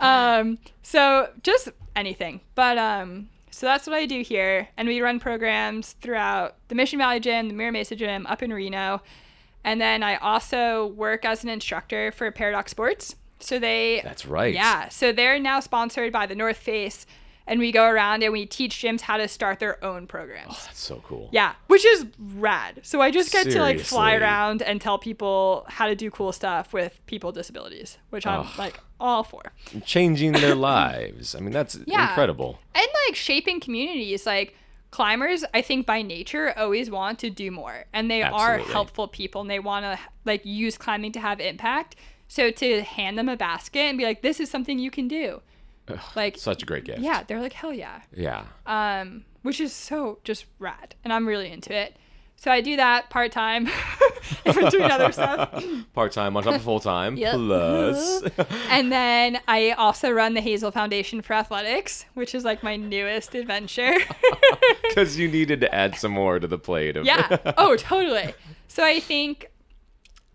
[0.00, 2.40] Um, so just anything.
[2.54, 4.68] But um, so that's what i do here.
[4.76, 8.52] And we run programs throughout the mission valley gym the mira mesa gym up in
[8.52, 9.00] reno.
[9.62, 13.16] And then i also work as an instructor for paradox sports.
[13.40, 14.54] So they That's right.
[14.54, 14.88] yeah.
[14.88, 17.06] So they're now sponsored by the north face
[17.46, 20.62] and we go around and we teach gyms how to start their own programs Oh,
[20.66, 21.28] That's so cool.
[21.32, 22.80] yeah, which is rad.
[22.82, 26.32] So I just get to like fly around and tell people how to do cool
[26.32, 29.42] stuff with people with disabilities, which I'm like all for.
[29.84, 31.34] Changing their lives.
[31.34, 32.08] I mean, that's Yeah.
[32.08, 32.58] incredible.
[32.74, 34.56] And like shaping communities, like
[34.90, 39.40] climbers, I think by nature always want to do more, and they are helpful people,
[39.40, 41.96] and they want to like use climbing to have impact.
[42.28, 45.42] So to hand them a basket and be like, "This is something you can do,"
[46.16, 47.00] like Such a great gift.
[47.00, 48.44] yeah, they're like, "Hell yeah!" Yeah.
[48.66, 51.96] um, which is so just rad, and I'm really into it.
[52.36, 53.68] So I do that part time,
[54.44, 57.16] in between other stuff, Part time on top of full time.
[57.16, 57.34] Yep.
[57.34, 58.22] Plus.
[58.70, 63.34] and then I also run the Hazel Foundation for Athletics, which is like my newest
[63.36, 63.94] adventure.
[64.88, 66.96] Because you needed to add some more to the plate.
[66.96, 67.38] Of yeah.
[67.56, 68.34] Oh, totally.
[68.68, 69.50] So I think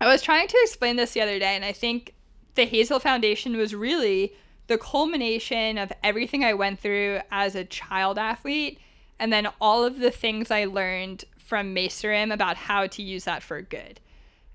[0.00, 2.14] I was trying to explain this the other day, and I think
[2.54, 4.32] the Hazel Foundation was really
[4.70, 8.78] the culmination of everything I went through as a child athlete,
[9.18, 13.24] and then all of the things I learned from Mesa Rim about how to use
[13.24, 13.98] that for good.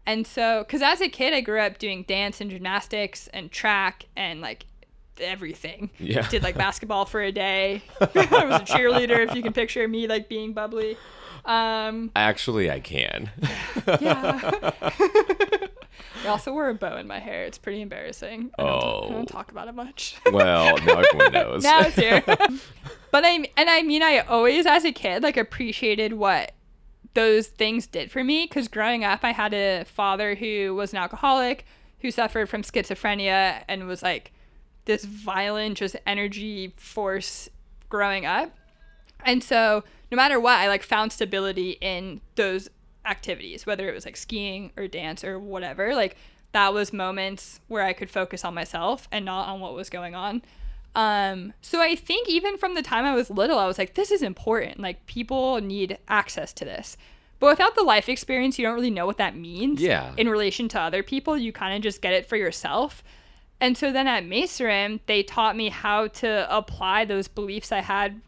[0.06, 4.06] And so, because as a kid, I grew up doing dance and gymnastics and track
[4.16, 4.66] and like
[5.20, 5.90] everything.
[6.00, 6.26] Yeah.
[6.30, 7.82] Did like basketball for a day.
[8.00, 8.06] I
[8.46, 10.96] was a cheerleader, if you can picture me like being bubbly.
[11.44, 13.32] Um, Actually, I can.
[14.00, 14.72] yeah.
[16.24, 17.44] I also wore a bow in my hair.
[17.46, 18.52] It's pretty embarrassing.
[18.58, 19.10] I don't, I Oh.
[19.12, 20.16] don't talk about it much.
[20.32, 21.64] well, now everyone knows.
[21.64, 22.24] now it's here.
[22.26, 26.52] but I and I mean I always as a kid like appreciated what
[27.14, 30.98] those things did for me because growing up I had a father who was an
[31.00, 31.66] alcoholic
[32.00, 34.32] who suffered from schizophrenia and was like
[34.86, 37.50] this violent just energy force
[37.90, 38.52] growing up.
[39.24, 42.70] And so no matter what, I like found stability in those
[43.06, 45.96] activities, whether it was like skiing or dance or whatever.
[45.96, 46.18] Like
[46.52, 50.16] that was moments where I could focus on myself and not on what was going
[50.16, 50.42] on.
[50.96, 54.12] Um, so I think even from the time I was little, I was like, this
[54.12, 54.80] is important.
[54.80, 56.96] Like people need access to this.
[57.40, 59.82] But without the life experience, you don't really know what that means.
[59.82, 60.14] Yeah.
[60.18, 63.04] In relation to other people, you kind of just get it for yourself.
[63.60, 67.82] And so then at Mesa Rim, they taught me how to apply those beliefs I
[67.82, 68.22] had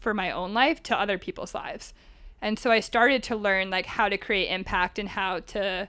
[0.00, 1.92] for my own life to other people's lives.
[2.40, 5.88] And so I started to learn like how to create impact and how to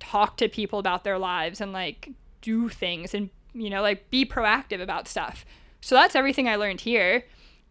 [0.00, 4.26] talk to people about their lives and like do things and you know like be
[4.26, 5.44] proactive about stuff.
[5.80, 7.24] So that's everything I learned here.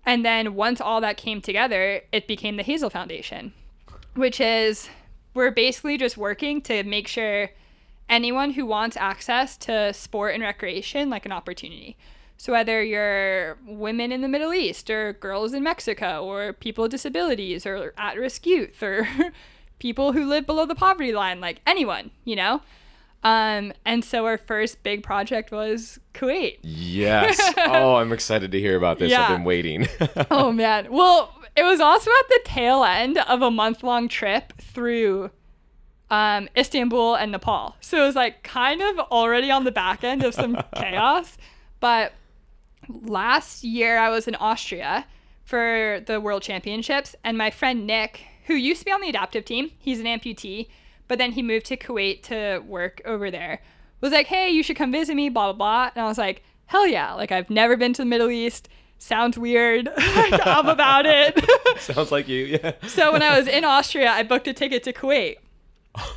[0.05, 3.53] And then once all that came together, it became the Hazel Foundation,
[4.15, 4.89] which is
[5.33, 7.49] we're basically just working to make sure
[8.09, 11.97] anyone who wants access to sport and recreation like an opportunity.
[12.37, 16.91] So whether you're women in the Middle East or girls in Mexico or people with
[16.91, 19.07] disabilities or at-risk youth or
[19.79, 22.61] people who live below the poverty line, like anyone, you know?
[23.23, 26.57] Um, and so our first big project was Kuwait.
[26.61, 27.53] Yes.
[27.65, 29.09] Oh, I'm excited to hear about this.
[29.09, 29.23] Yeah.
[29.23, 29.87] I've been waiting.
[30.31, 30.87] oh man.
[30.91, 35.31] Well, it was also at the tail end of a month long trip through
[36.11, 37.75] um, Istanbul and Nepal.
[37.79, 41.37] So it was like kind of already on the back end of some chaos.
[41.79, 42.13] But
[42.89, 45.05] last year I was in Austria
[45.43, 49.45] for the World Championships, and my friend Nick, who used to be on the adaptive
[49.45, 50.67] team, he's an amputee,
[51.07, 53.61] but then he moved to Kuwait to work over there,
[54.01, 55.91] was like, hey, you should come visit me, blah, blah, blah.
[55.95, 57.13] And I was like, hell yeah.
[57.13, 58.67] Like, I've never been to the Middle East.
[58.97, 59.89] Sounds weird.
[59.97, 61.43] I'm about it.
[61.79, 62.45] Sounds like you.
[62.45, 62.73] Yeah.
[62.87, 65.35] so when I was in Austria, I booked a ticket to Kuwait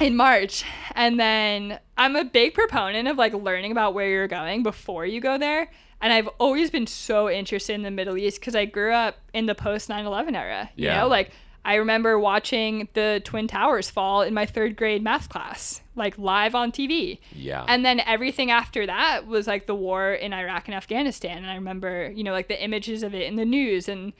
[0.01, 0.65] in March.
[0.95, 5.21] And then I'm a big proponent of like learning about where you're going before you
[5.21, 5.71] go there.
[6.07, 9.47] And I've always been so interested in the Middle East because I grew up in
[9.47, 10.71] the post 9 11 era.
[10.77, 11.01] You Yeah.
[11.01, 11.33] know, like
[11.65, 16.55] I remember watching the Twin Towers fall in my third grade math class, like live
[16.55, 17.19] on TV.
[17.33, 17.65] Yeah.
[17.67, 21.39] And then everything after that was like the war in Iraq and Afghanistan.
[21.39, 24.13] And I remember, you know, like the images of it in the news and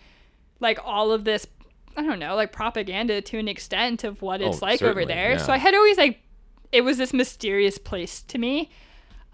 [0.59, 1.47] like all of this,
[1.97, 5.33] I don't know, like propaganda to an extent of what it's Oh, like over there.
[5.35, 5.37] yeah.
[5.39, 6.19] So I had always like,
[6.73, 8.71] it was this mysterious place to me.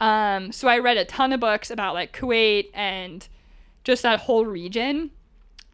[0.02, 3.26] Um, so I read a ton of books about like Kuwait and
[3.84, 5.12] just that whole region.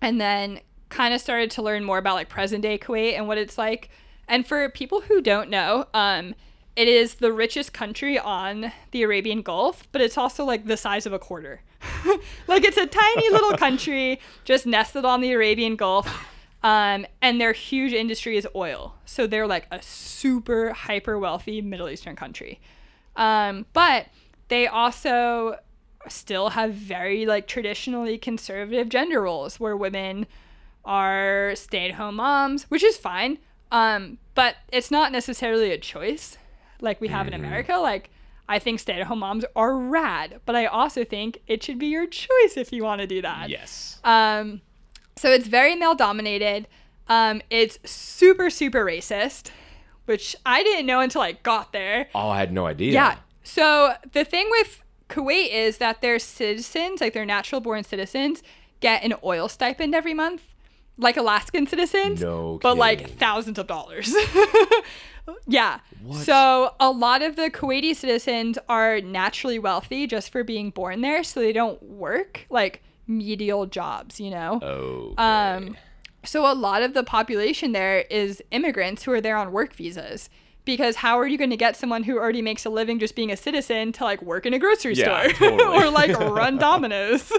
[0.02, 0.60] And then
[0.90, 3.88] kind of started to learn more about like present day Kuwait and what it's like.
[4.28, 6.34] And for people who don't know, um,
[6.76, 11.06] it is the richest country on the Arabian Gulf, but it's also like the size
[11.06, 11.62] of a quarter.
[12.46, 16.26] like it's a tiny little country just nestled on the Arabian Gulf.
[16.62, 18.94] Um, and their huge industry is oil.
[19.06, 22.60] So they're like a super hyper wealthy Middle Eastern country.
[23.18, 24.06] Um, but
[24.48, 25.58] they also
[26.08, 30.26] still have very like traditionally conservative gender roles where women
[30.84, 33.38] are stay-at-home moms, which is fine.
[33.70, 36.38] Um, but it's not necessarily a choice
[36.80, 37.76] like we have in America.
[37.76, 38.08] Like
[38.48, 42.56] I think stay-at-home moms are rad, but I also think it should be your choice
[42.56, 43.50] if you want to do that.
[43.50, 44.00] Yes.
[44.04, 44.62] Um,
[45.16, 46.68] so it's very male dominated.
[47.08, 49.50] Um, it's super super racist,
[50.08, 52.08] which I didn't know until I got there.
[52.14, 52.92] Oh, I had no idea.
[52.92, 53.16] Yeah.
[53.42, 58.42] So the thing with Kuwait is that their citizens, like their natural born citizens,
[58.80, 60.42] get an oil stipend every month,
[60.96, 62.22] like Alaskan citizens.
[62.22, 64.14] No But like thousands of dollars.
[65.46, 65.80] yeah.
[66.02, 66.24] What?
[66.24, 71.22] So a lot of the Kuwaiti citizens are naturally wealthy just for being born there,
[71.22, 74.60] so they don't work like medial jobs, you know?
[74.62, 75.22] Okay.
[75.22, 75.76] Um,
[76.28, 80.28] so a lot of the population there is immigrants who are there on work visas.
[80.64, 83.32] Because how are you going to get someone who already makes a living just being
[83.32, 85.78] a citizen to like work in a grocery Yeah, store totally.
[85.78, 87.22] or like run Domino's?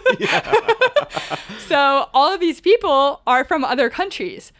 [1.67, 4.51] so all of these people are from other countries.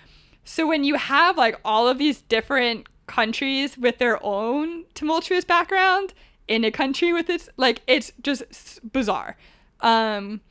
[0.44, 6.14] So when you have like all of these different countries with their own tumultuous background
[6.48, 9.36] in a country with its like it's just bizarre.
[9.82, 10.42] Um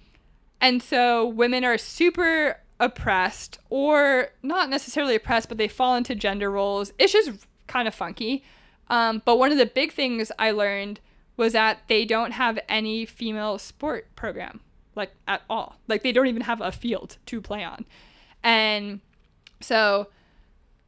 [0.61, 6.51] and so women are super oppressed or not necessarily oppressed, but they fall into gender
[6.51, 6.93] roles.
[6.99, 8.45] It's just kind of funky.
[8.89, 11.01] Um, but one of the big things I learned
[11.37, 14.61] was that they don't have any female sport program,
[14.95, 15.77] like at all.
[15.87, 17.85] Like they don't even have a field to play on.
[18.43, 19.01] And
[19.61, 20.09] so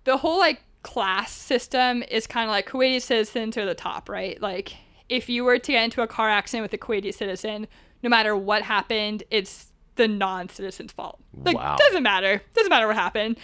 [0.05, 4.40] the whole like class system is kind of like Kuwaiti citizens are the top, right?
[4.40, 4.76] Like
[5.09, 7.66] if you were to get into a car accident with a Kuwaiti citizen,
[8.03, 11.18] no matter what happened, it's the non-citizen's fault.
[11.44, 11.76] Like Wow.
[11.79, 12.42] doesn't matter.
[12.55, 13.37] Doesn't matter what happened.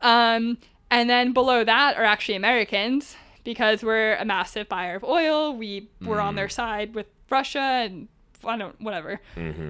[0.00, 0.58] Um,
[0.90, 5.54] and then below that are actually Americans because we're a massive buyer of oil.
[5.54, 8.08] We were on their side with Russia and
[8.44, 9.20] I don't whatever.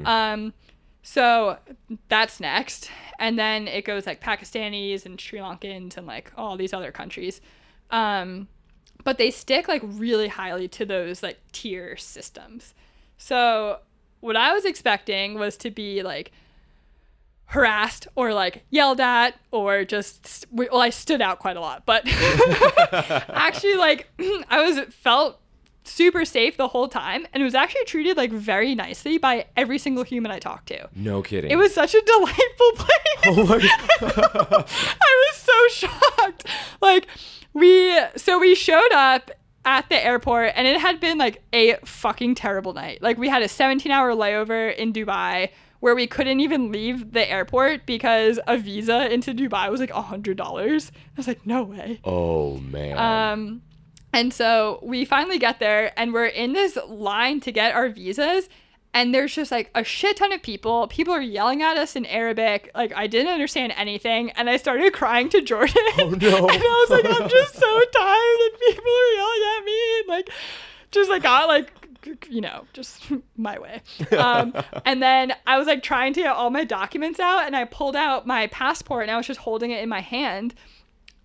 [0.05, 0.53] Um,
[1.03, 1.59] so
[2.09, 2.91] that's next.
[3.19, 7.41] And then it goes like Pakistanis and Sri Lankans and like all these other countries.
[7.91, 8.49] Um,
[9.05, 12.75] but they stick like really highly to those like tier systems.
[13.17, 13.79] So
[14.21, 16.33] what I was expecting was to be like
[17.47, 22.03] harassed or like yelled at or just well I stood out quite a lot, but
[22.07, 24.09] actually like
[24.51, 25.41] I was felt
[25.85, 30.05] super safe the whole time and was actually treated like very nicely by every single
[30.05, 30.89] human I talked to.
[30.95, 31.51] no kidding.
[31.51, 33.25] It was such a delightful place.
[33.27, 33.59] Oh my
[34.01, 34.65] God.
[35.01, 36.45] I was so shocked.
[36.83, 37.07] Like
[37.55, 39.31] we so we showed up
[39.69, 43.03] at the airport and it had been like a fucking terrible night.
[43.03, 45.51] Like we had a 17 hour layover in Dubai
[45.81, 50.01] where we couldn't even leave the airport because a visa into Dubai was like a
[50.01, 50.91] hundred dollars.
[50.95, 52.01] I was like, no way.
[52.03, 52.99] Oh man.
[52.99, 53.63] Um,
[54.15, 58.49] and so we finally get there and we're in this line to get our visas.
[58.99, 60.89] And there's just like a shit ton of people.
[60.89, 62.69] People are yelling at us in Arabic.
[62.75, 64.33] Like, I didn't understand anything.
[64.33, 65.77] And I started crying to Jordan.
[65.99, 66.49] Oh, no.
[66.49, 68.39] and I was like, I'm just so tired.
[68.41, 69.99] And people are yelling at me.
[70.01, 70.31] And like,
[70.91, 71.71] just like, got like,
[72.29, 73.05] you know, just
[73.37, 73.83] my way.
[74.19, 74.53] Um,
[74.85, 77.47] and then I was like trying to get all my documents out.
[77.47, 80.57] And I pulled out my passport and I was just holding it in my hand.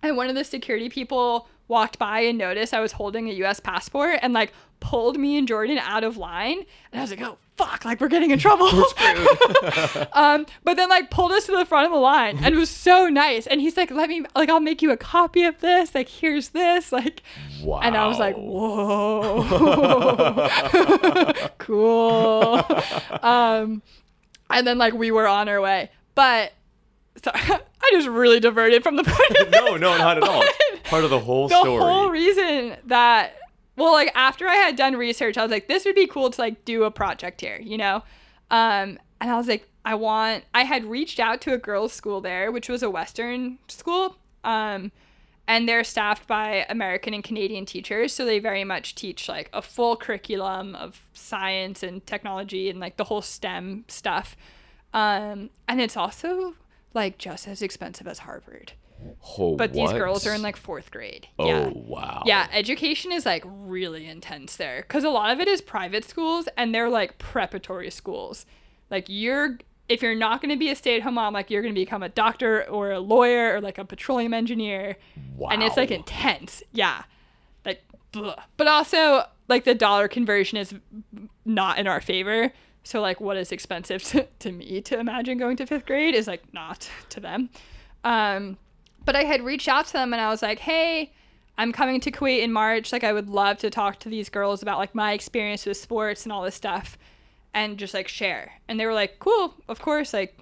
[0.00, 3.58] And one of the security people walked by and noticed I was holding a US
[3.58, 4.52] passport and like
[4.84, 6.58] pulled me and Jordan out of line.
[6.92, 8.66] And I was like, oh, fuck, like we're getting in trouble.
[10.12, 12.68] um, but then like pulled us to the front of the line and it was
[12.68, 13.46] so nice.
[13.46, 15.94] And he's like, let me, like, I'll make you a copy of this.
[15.94, 16.92] Like, here's this.
[16.92, 17.22] Like,
[17.62, 17.80] wow.
[17.80, 19.42] and I was like, whoa,
[21.58, 22.62] cool.
[23.22, 23.82] Um,
[24.50, 25.90] and then like we were on our way.
[26.14, 26.52] But
[27.24, 27.40] sorry,
[27.82, 29.50] I just really diverted from the point.
[29.50, 30.44] no, no, not at all.
[30.84, 31.78] Part of the whole the story.
[31.78, 33.34] The whole reason that
[33.76, 36.40] well like after i had done research i was like this would be cool to
[36.40, 38.02] like do a project here you know?
[38.50, 42.20] Um and i was like i want i had reached out to a girls school
[42.20, 44.92] there which was a western school um
[45.46, 49.62] and they're staffed by american and canadian teachers so they very much teach like a
[49.62, 54.36] full curriculum of science and technology and like the whole stem stuff.
[54.92, 56.54] Um and it's also
[56.92, 58.72] like just as expensive as harvard
[59.38, 61.28] Oh, but these girls are in like fourth grade.
[61.38, 61.68] Oh yeah.
[61.74, 62.22] wow.
[62.26, 66.48] Yeah, education is like really intense there because a lot of it is private schools
[66.56, 68.46] and they're like preparatory schools.
[68.90, 71.80] Like you're, if you're not going to be a stay-at-home mom, like you're going to
[71.80, 74.96] become a doctor or a lawyer or like a petroleum engineer,
[75.36, 75.48] Wow.
[75.50, 76.62] and it's like intense.
[76.72, 77.04] Yeah,
[77.64, 77.82] like,
[78.12, 78.36] bleh.
[78.56, 80.74] but also like the dollar conversion is
[81.44, 82.52] not in our favor.
[82.86, 86.26] So like, what is expensive to, to me to imagine going to fifth grade is
[86.26, 87.50] like not to them.
[88.04, 88.58] Um,
[89.04, 91.12] but I had reached out to them and I was like, hey,
[91.56, 92.92] I'm coming to Kuwait in March.
[92.92, 96.24] Like, I would love to talk to these girls about like my experience with sports
[96.24, 96.98] and all this stuff
[97.52, 98.54] and just like share.
[98.68, 100.36] And they were like, cool, of course, like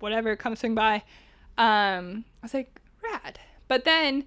[0.00, 1.02] whatever, come swing by.
[1.58, 3.38] Um, I was like, rad.
[3.68, 4.24] But then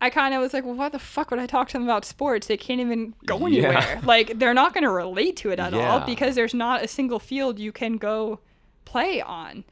[0.00, 2.04] I kind of was like, well, why the fuck would I talk to them about
[2.04, 2.46] sports?
[2.46, 3.68] They can't even go Yeah.
[3.68, 4.00] anywhere.
[4.04, 7.18] Like, they're not going to relate to it at all because there's not a single
[7.18, 8.40] field you can go
[8.84, 9.64] play on.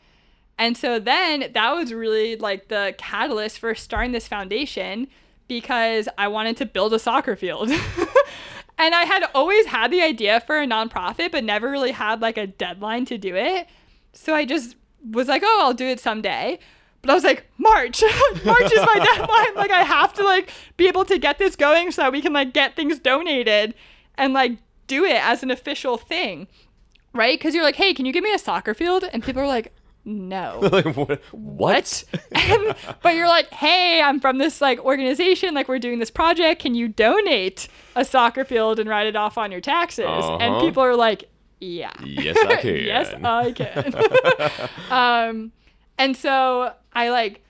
[0.58, 5.08] And so then that was really like the catalyst for starting this foundation
[5.48, 7.70] because I wanted to build a soccer field.
[8.78, 12.38] and I had always had the idea for a nonprofit, but never really had like
[12.38, 13.68] a deadline to do it.
[14.12, 14.76] So I just
[15.10, 16.58] was like, oh, I'll do it someday.
[17.02, 18.02] But I was like, March.
[18.44, 19.54] March is my deadline.
[19.54, 22.32] Like I have to like be able to get this going so that we can
[22.32, 23.74] like get things donated
[24.16, 26.48] and like do it as an official thing.
[27.12, 27.38] Right?
[27.38, 29.04] Because you're like, hey, can you give me a soccer field?
[29.12, 29.72] And people are like,
[30.06, 31.20] no like, what?
[31.32, 32.04] What?
[32.32, 36.62] and, but you're like, hey, I'm from this like organization, like we're doing this project.
[36.62, 40.06] Can you donate a soccer field and write it off on your taxes?
[40.06, 40.60] And Uh-huh.
[40.60, 41.28] people are like,
[41.60, 41.92] yeah.
[42.04, 42.76] Yes, I can.
[42.76, 44.68] yes, I can.
[44.90, 45.52] um,
[45.98, 47.42] and so I like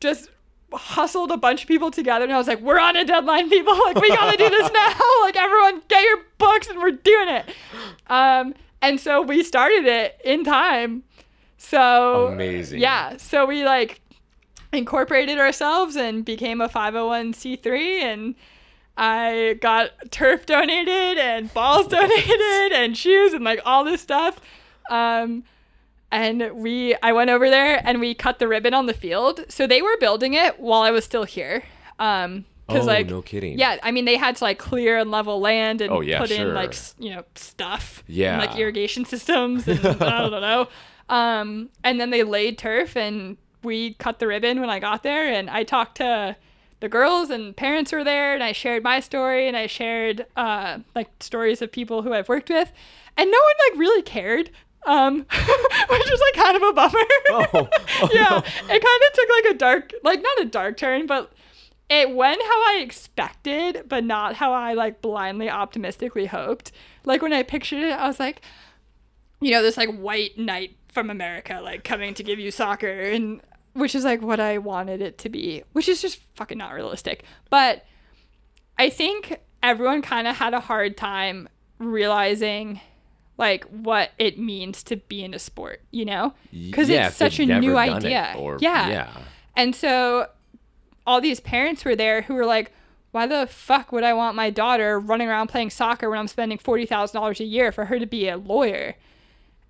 [0.00, 0.28] just
[0.72, 3.76] hustled a bunch of people together and I was like, we're on a deadline, people.
[3.84, 4.92] Like, we gotta do this now.
[5.22, 7.54] like, everyone get your books and we're doing it.
[8.08, 11.02] Um, and so we started it in time.
[11.62, 12.80] So Amazing.
[12.80, 13.18] Yeah.
[13.18, 14.00] So we like
[14.72, 18.34] incorporated ourselves and became a 501c3 and
[18.96, 24.40] I got turf donated and balls donated and shoes and like all this stuff.
[24.90, 25.44] Um,
[26.10, 29.44] and we I went over there and we cut the ribbon on the field.
[29.48, 31.62] So they were building it while I was still here.
[31.98, 33.58] Um, because Oh, like no kidding.
[33.58, 36.30] Yeah, I mean they had to like clear and level land and Oh, yeah, put
[36.30, 38.02] in like you know stuff.
[38.06, 38.38] and, Yeah.
[38.38, 40.68] like irrigation systems and I don't know.
[41.10, 45.26] Um, and then they laid turf and we cut the ribbon when I got there
[45.26, 46.36] and I talked to
[46.78, 50.78] the girls and parents were there and I shared my story and I shared uh,
[50.94, 52.72] like stories of people who I've worked with
[53.16, 54.50] and no one like really cared.
[54.86, 55.16] Um,
[55.88, 56.98] which was like kind of a bummer.
[57.28, 58.38] Oh, oh, yeah, no.
[58.38, 61.30] it kind of took like a dark, like not a dark turn, but
[61.90, 66.72] it went how I expected, but not how I like blindly optimistically hoped.
[67.04, 68.40] Like when I pictured it, I was like,
[69.42, 73.40] you know, this like white knight from America, like coming to give you soccer, and
[73.74, 77.24] which is like what I wanted it to be, which is just fucking not realistic.
[77.50, 77.84] But
[78.78, 82.80] I think everyone kind of had a hard time realizing
[83.38, 86.34] like what it means to be in a sport, you know?
[86.52, 88.34] Because Yeah, it's such a new never done it, idea.
[88.36, 88.88] or- yeah.
[88.90, 89.10] yeah.
[89.56, 90.28] And so
[91.06, 92.70] all these parents were there who were like,
[93.12, 96.58] why the fuck would I want my daughter running around playing soccer when I'm spending
[96.58, 98.94] $40,000 a year for her to be a lawyer?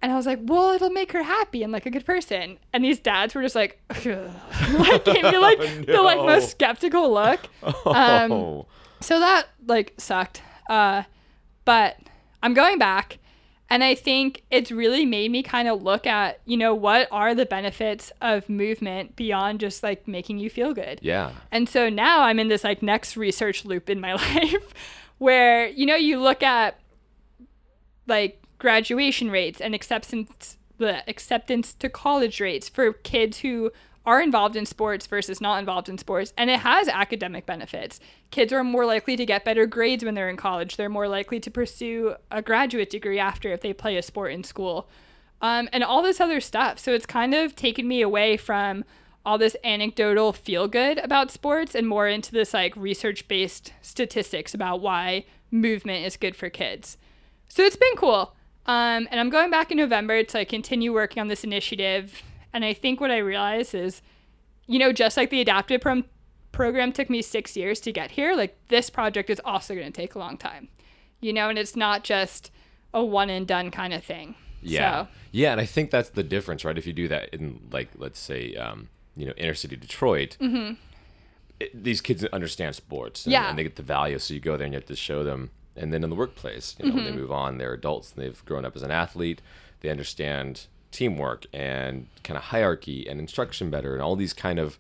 [0.03, 2.59] And I was like, well, it'll make her happy and like a good person.
[2.73, 7.41] And these dads were just like, like gave me like the like most skeptical look.
[7.87, 8.67] Um, Oh.
[9.01, 10.41] so that like sucked.
[10.71, 11.03] Uh,
[11.67, 11.97] but
[12.43, 13.19] I'm going back,
[13.69, 17.35] and I think it's really made me kind of look at, you know, what are
[17.35, 20.99] the benefits of movement beyond just like making you feel good.
[21.03, 21.33] yeah.
[21.53, 24.73] And so now I'm in this like next research loop in my life
[25.19, 26.79] where, you know, you look at
[28.07, 33.71] like graduation rates and acceptance the acceptance to college rates for kids who
[34.07, 38.01] are involved in sports versus not involved in sports and it has academic benefits.
[38.31, 40.77] Kids are more likely to get better grades when they're in college.
[40.77, 44.45] They're more likely to pursue a graduate degree after if they play a sport in
[44.45, 44.89] school.
[45.43, 46.79] Um, and all this other stuff.
[46.79, 48.85] So it's kind of taken me away from
[49.25, 54.55] all this anecdotal feel good about sports and more into this like research based statistics
[54.55, 56.97] about why movement is good for kids.
[57.49, 58.35] So it's been cool.
[58.71, 62.23] Um, and I'm going back in November to continue working on this initiative.
[62.53, 64.03] And I think what I realize is,
[64.67, 66.05] you know, just like the adaptive prom-
[66.53, 69.93] program took me six years to get here, like this project is also going to
[69.93, 70.69] take a long time,
[71.21, 72.51] you know, and it's not just
[72.95, 74.35] a one and done kind of thing.
[74.63, 75.05] Yeah.
[75.05, 76.77] So, Yeah, and I think that's the difference, right?
[76.79, 80.37] If you do that in like let's say um, you know, inner city Detroit,
[81.61, 83.43] it- these kids understand sports and, Mm-hmm.
[83.43, 83.49] Yeah.
[83.51, 85.51] and they get the value, so you go there and you have to show them
[85.81, 87.15] and then in the workplace, you know, when Mm-hmm.
[87.17, 89.41] they move on, they're adults and they've grown up as an athlete,
[89.81, 94.79] they understand teamwork and kind of hierarchy and instruction better and all these kind of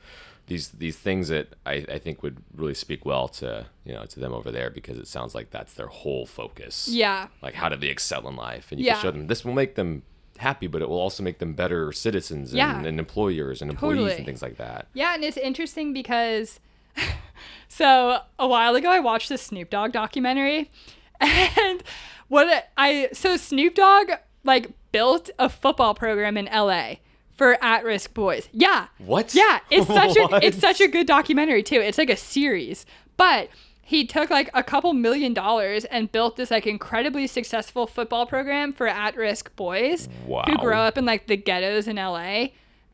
[0.48, 4.18] these these things that I, I think would really speak well to you know to
[4.18, 7.28] them over there because it sounds like that's their whole focus yeah.
[7.40, 8.94] like how do they excel in life and you Yeah.
[8.94, 10.03] can show them this will make them
[10.38, 12.82] happy but it will also make them better citizens and, Yeah.
[12.84, 14.16] and employers and employees Totally.
[14.16, 16.59] and things like that Yeah, and it's interesting because
[17.68, 20.70] so a while ago I watched this Snoop Dogg documentary
[21.20, 21.82] and
[22.28, 24.11] what I so Snoop Dogg
[24.45, 26.95] like built a football program in LA
[27.32, 28.49] for at-risk boys.
[28.53, 28.88] Yeah.
[28.99, 29.34] What?
[29.34, 31.80] Yeah, it's such a it's such a good documentary too.
[31.80, 32.84] It's like a series.
[33.16, 33.49] But
[33.82, 38.72] he took like a couple million dollars and built this like incredibly successful football program
[38.72, 42.49] for at-risk boys who grow up in like the ghettos in LA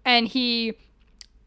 [0.06, 0.72] and he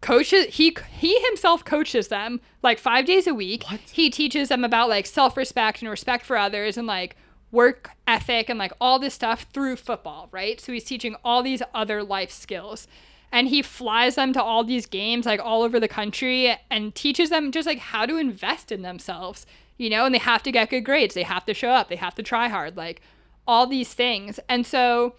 [0.02, 3.64] coaches he he himself coaches them like 5 days a week.
[3.70, 3.82] What?
[3.92, 7.16] He teaches them about like self-respect and respect for others and like
[7.52, 10.60] work ethic and like all this stuff through football, right?
[10.62, 12.88] So he's teaching all these other life skills.
[13.32, 17.30] And he flies them to all these games like all over the country and teaches
[17.30, 19.46] them just like how to invest in themselves,
[19.78, 21.14] you know, and they have to get good grades.
[21.14, 23.02] They have to show up, they have to try hard, like
[23.48, 24.40] all these things.
[24.50, 25.16] And so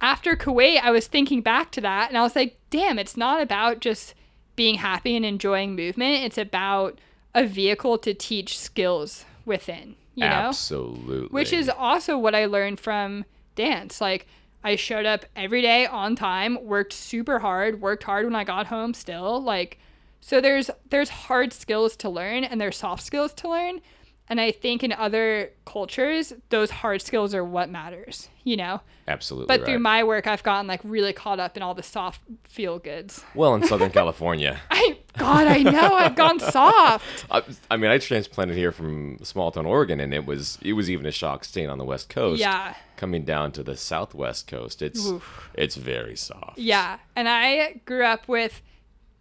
[0.00, 3.40] after Kuwait, I was thinking back to that and I was like, damn, it's not
[3.40, 4.14] about just
[4.56, 6.24] being happy and enjoying movement.
[6.24, 6.98] It's about
[7.32, 10.48] a vehicle to teach skills within, you know?
[10.48, 11.28] Absolutely.
[11.28, 14.00] Which is also what I learned from dance.
[14.00, 14.26] Like,
[14.64, 18.66] I showed up every day on time, worked super hard, worked hard when I got
[18.66, 19.40] home still.
[19.40, 19.78] Like,
[20.20, 23.82] so there's there's hard skills to learn and there's soft skills to learn.
[24.28, 28.80] And I think in other cultures, those hard skills are what matters, you know?
[29.06, 29.46] absolutely.
[29.46, 29.66] But right.
[29.66, 33.22] through my work, I've gotten like really caught up in all the soft feel goods.
[33.34, 34.60] well, in Southern California.
[34.70, 37.26] I, God, I know I've gone soft.
[37.30, 40.90] I, I mean, I transplanted here from small town Oregon, and it was it was
[40.90, 42.40] even a shock staying on the West Coast.
[42.40, 42.74] Yeah.
[42.96, 45.50] Coming down to the Southwest Coast, it's Oof.
[45.54, 46.58] it's very soft.
[46.58, 46.98] Yeah.
[47.14, 48.62] And I grew up with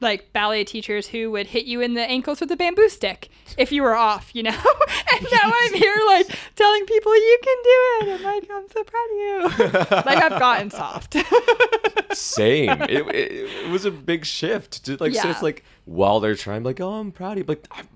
[0.04, 3.72] like ballet teachers who would hit you in the ankles with a bamboo stick if
[3.72, 4.50] you were off, you know?
[5.14, 8.14] and now I'm here like telling people you can do it.
[8.14, 10.06] I'm like, I'm so proud of you.
[10.06, 11.16] like I've gotten soft.
[12.12, 12.70] Same.
[12.84, 13.32] it, it,
[13.66, 14.86] it was a big shift.
[14.86, 17.44] To like, so it's like while they're trying, like, oh, I'm proud of you.
[17.46, 17.88] Like, I'm,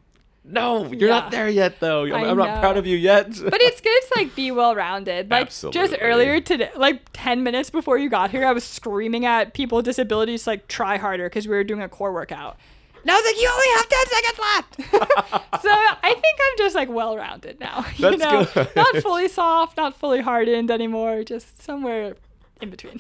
[0.50, 1.20] no, you're Yeah.
[1.20, 2.06] not there yet, though.
[2.06, 3.28] I'm, I'm not proud of you yet.
[3.44, 5.30] but it's good to like be well rounded.
[5.30, 9.54] Like just earlier today, like 10 minutes before you got here, I was screaming at
[9.54, 12.58] people with disabilities to, like try harder because we were doing a core workout.
[13.02, 14.06] And I was like, you only have 10
[14.90, 15.62] seconds left.
[15.64, 17.86] so I think I'm just like well rounded now.
[17.98, 18.70] You That's know, good.
[18.76, 22.16] not fully soft, not fully hardened anymore, just somewhere
[22.62, 23.00] in between.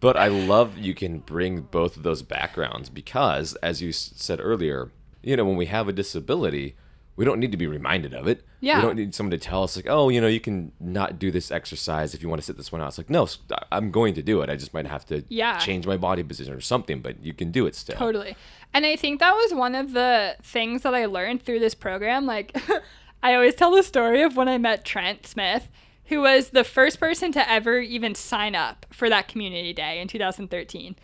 [0.00, 4.90] But I love you can bring both of those backgrounds because, as you said earlier,
[5.24, 6.76] you know, when we have a disability,
[7.16, 8.44] we don't need to be reminded of it.
[8.60, 8.76] Yeah.
[8.76, 11.30] We don't need someone to tell us, like, oh, you know, you can not do
[11.30, 12.88] this exercise if you want to sit this one out.
[12.88, 13.28] It's like, no,
[13.70, 14.50] I'm going to do it.
[14.50, 15.58] I just might have to Yeah.
[15.58, 17.96] change my body position or something, but you can do it still.
[17.96, 18.36] Totally.
[18.72, 22.26] And I think that was one of the things that I learned through this program.
[22.26, 22.56] Like,
[23.22, 25.68] I always tell the story of when I met Trent Smith,
[26.06, 30.08] who was the first person to ever even sign up for that community day in
[30.08, 30.96] 2013.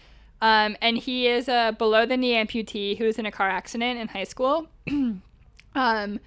[0.43, 3.99] Um, and he is a below the knee amputee who was in a car accident
[3.99, 4.69] in high school.
[4.89, 5.23] um,
[5.75, 6.21] and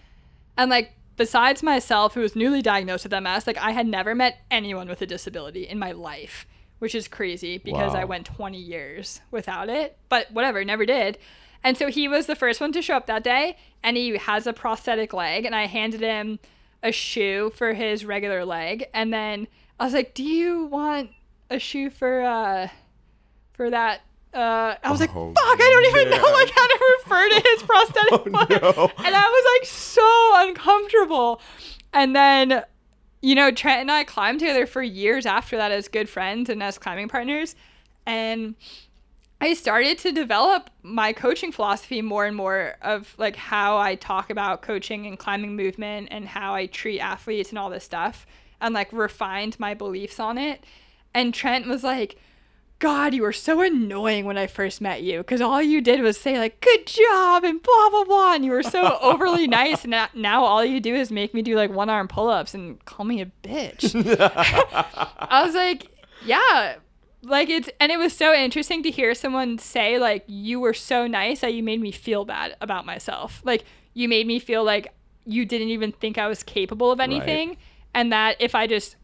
[0.58, 4.88] like, besides myself, who was newly diagnosed with MS, like, I had never met anyone
[4.88, 6.46] with a disability in my life,
[6.80, 9.98] which is crazy because I went 20 years without it.
[10.10, 11.18] But whatever, never did.
[11.64, 14.46] And so he was the first one to show up that day, and he has
[14.46, 16.40] a prosthetic leg, and I handed him
[16.84, 19.48] a shoe for his regular leg, and then
[19.80, 21.12] I was like, "Do you want
[21.50, 22.68] a shoe for uh
[23.54, 24.02] for that?"
[24.34, 27.50] Uh, I was like, Oh, "Fuck, I don't even know like how to refer to
[27.50, 28.12] his prosthetic
[28.50, 28.92] foot," no.
[29.06, 31.40] and I was like so uncomfortable.
[31.94, 32.64] And then,
[33.22, 36.64] you know, Trent and I climbed together for years after that as good friends and
[36.64, 37.56] as climbing partners,
[38.08, 38.56] and
[39.40, 44.30] I started to develop my coaching philosophy more and more of like how I talk
[44.30, 48.26] about coaching and climbing movement and how I treat athletes and all this stuff
[48.62, 50.64] and like refined my beliefs on it.
[51.14, 52.18] And Trent was like,
[52.84, 56.20] God, you were so annoying when I first met you because all you did was
[56.20, 59.86] say like "good job" and blah blah blah, and you were so overly nice.
[59.86, 62.54] And now, now all you do is make me do like one arm pull ups
[62.54, 63.96] and call me a bitch.
[65.18, 65.88] I was like,
[66.26, 66.76] yeah,
[67.22, 71.08] like it's and it was so interesting to hear someone say like you were so
[71.08, 73.42] nice that you made me feel bad about myself.
[73.46, 73.64] Like
[73.94, 77.56] you made me feel like you didn't even think I was capable of anything,
[77.94, 78.98] and that if I just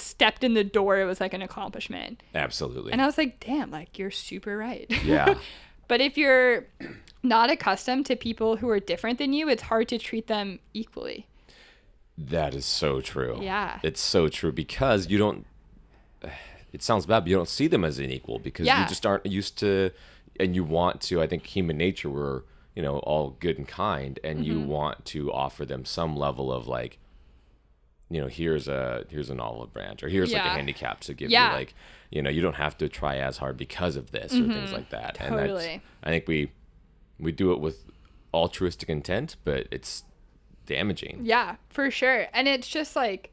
[0.00, 2.22] stepped in the door, it was like an accomplishment.
[2.34, 2.92] Absolutely.
[2.92, 4.86] And I was like, damn, like you're super right.
[5.04, 5.34] yeah.
[5.88, 6.66] but if you're
[7.22, 11.26] not accustomed to people who are different than you, it's hard to treat them equally.
[12.18, 13.38] That is so true.
[13.40, 13.78] Yeah.
[13.82, 15.46] It's so true because you don't.
[16.72, 18.82] It sounds bad, but you don't see them as an equal because Yeah.
[18.82, 19.90] you just aren't used to,
[20.38, 21.20] and you want to.
[21.20, 22.42] I think human nature, we're
[22.76, 24.68] you know all good and kind, and you Mm-hmm.
[24.68, 26.98] want to offer them some level of like,
[28.10, 31.30] you know, here's a here's an olive branch, or here's like a handicap to give
[31.30, 31.44] Yeah.
[31.46, 31.52] Mm-hmm.
[31.52, 31.74] you like,
[32.10, 34.90] you know, you don't have to try as hard because of this or things like
[34.90, 35.16] that.
[35.20, 35.80] And that's, Totally.
[36.02, 36.50] I think we
[37.18, 37.84] we do it with
[38.34, 40.04] altruistic intent, but it's
[40.66, 41.20] damaging.
[41.24, 42.26] Yeah, for sure.
[42.32, 43.32] And it's just like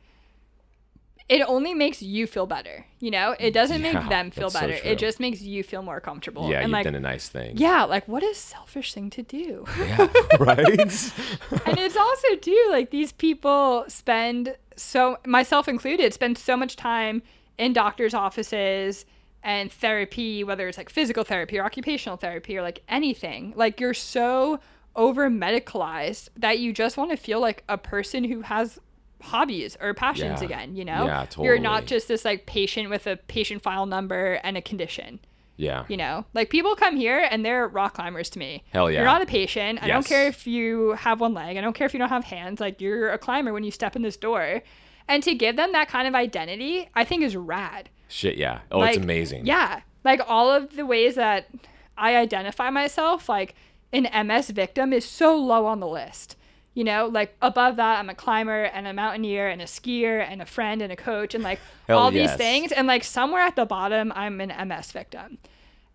[1.30, 2.86] it only makes you feel better.
[3.00, 4.74] You know, it doesn't Yeah, make them feel that's so better.
[4.88, 6.50] it just makes you feel more comfortable.
[6.50, 7.58] Yeah, and you've like, done a nice thing.
[7.58, 9.66] yeah, like what a selfish thing to do.
[9.78, 10.08] Yeah,
[10.40, 10.60] right?
[11.66, 17.22] and it's also too like these people spend so myself included spend so much time
[17.58, 19.06] in doctors offices
[19.44, 23.54] and therapy whether it's like physical therapy or occupational therapy or like anything.
[23.56, 24.60] Like you're so
[24.96, 28.80] over medicalized that you just want to feel like a person who has
[29.22, 30.46] hobbies or passions Yeah.
[30.46, 31.06] again you know?
[31.06, 35.20] Yeah, you're not just this like patient with a patient file number and a condition
[35.58, 35.86] yeah.
[35.88, 38.64] you know, like people come here and they're rock climbers to me.
[38.72, 39.00] Hell yeah.
[39.00, 39.80] You're not a patient.
[39.82, 41.58] I don't care if you have one leg.
[41.58, 42.60] I don't care if you don't have hands.
[42.60, 44.62] Like you're a climber when you step in this door.
[45.08, 47.90] And to give them that kind of identity, I think is rad.
[48.08, 48.60] Shit, yeah.
[48.72, 49.46] Oh, it's amazing.
[49.46, 49.82] Yeah.
[50.04, 51.50] Like all of the ways that
[51.98, 53.56] I identify myself, like
[53.92, 56.36] an MS victim is so low on the list.
[56.78, 60.44] You know, like above that, I'm a climber and a mountaineer and a skier and
[60.44, 61.60] a friend and a coach and like
[61.90, 62.30] all yes.
[62.30, 62.72] these things.
[62.72, 65.40] And like somewhere at the bottom, I'm an MS victim.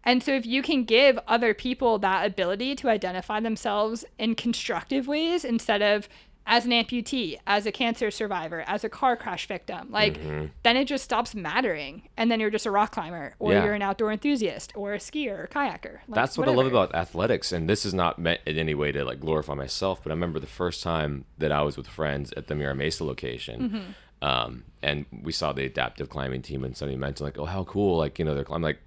[0.03, 5.07] And so if you can give other people that ability to identify themselves in constructive
[5.07, 6.09] ways instead of
[6.47, 10.47] as an amputee, as a cancer survivor, as a car crash victim, like Mm-hmm.
[10.65, 12.09] then it just stops mattering.
[12.17, 13.65] And then you're just a rock climber or Yeah.
[13.65, 16.01] you're an outdoor enthusiast or a skier or kayaker.
[16.09, 18.91] Like, That's what I love about athletics, and this is not meant in any way
[18.93, 22.33] to like glorify myself, but I remember the first time that I was with friends
[22.37, 24.27] at the Mira Mesa location, Mm-hmm.
[24.29, 27.99] um, and we saw the adaptive climbing team, and somebody mentioned like, "Oh, how cool!"
[27.99, 28.79] Like you know, they're I'm like,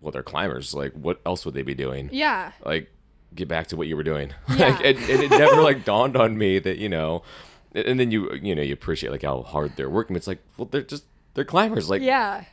[0.00, 0.74] "Well, they're climbers.
[0.74, 2.52] Like, what else would they be doing?" Yeah.
[2.64, 2.90] Like,
[3.34, 4.32] get back to what you were doing.
[4.56, 4.68] Yeah.
[4.68, 7.22] like, and, and it never like dawned on me that you know,
[7.74, 10.16] and then you you know you appreciate like how hard they're working.
[10.16, 11.04] It's like, well, they're just
[11.34, 11.88] they're climbers.
[11.90, 12.44] Like, Yeah.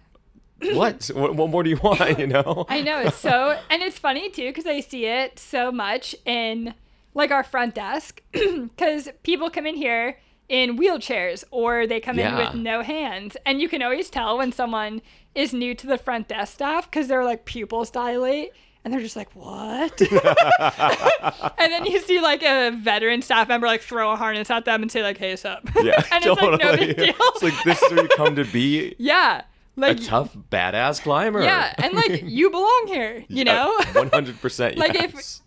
[0.73, 1.09] what?
[1.13, 1.35] what?
[1.35, 1.99] What more do you want?
[2.19, 2.65] You know?
[2.69, 6.73] I know it's so, and it's funny too because I see it so much in
[7.13, 10.17] like our front desk because people come in here
[10.47, 12.29] in wheelchairs or they come Yeah.
[12.29, 15.01] in with no hands, and you can always tell when someone
[15.33, 18.51] is new to the front desk staff because their like pupils dilate.
[18.85, 19.99] And they're just like, what?
[21.59, 24.81] and then you see like a veteran staff member like throw a harness at them
[24.83, 25.67] and say like, hey, what's up?
[25.81, 27.13] Yeah, and it's like no big deal.
[27.19, 29.41] It's like this is where you come to be yeah.
[29.41, 31.41] a Like, tough, badass climber.
[31.43, 31.73] yeah.
[31.79, 33.75] And like, you belong here, you know?
[33.93, 34.77] one hundred percent.
[34.77, 35.39] Like, if-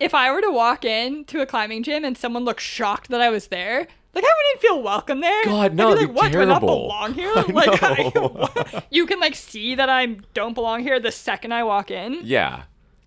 [0.00, 3.20] if I were to walk in to a climbing gym and someone looked shocked that
[3.20, 5.44] I was there, like I wouldn't feel welcome there.
[5.44, 6.32] God, no, I'd be like, what?
[6.32, 7.30] Do I not belong here?
[7.32, 8.84] I like, what?
[8.90, 12.18] you can like see that I don't belong here the second I walk in.
[12.24, 12.64] yeah,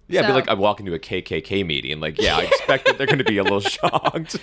[0.07, 1.99] yeah, it'd be like I walk into a KKK meeting.
[1.99, 4.37] Like, yeah, I expect that they're going to be a little shocked.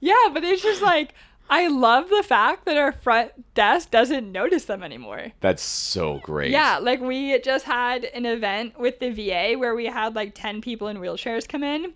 [0.00, 1.14] Yeah, but it's just like
[1.50, 5.32] I love the fact that our front desk doesn't notice them anymore.
[5.40, 6.50] That's so great.
[6.50, 10.60] Yeah, like we just had an event with the VA where we had like 10
[10.60, 11.94] people in wheelchairs come in.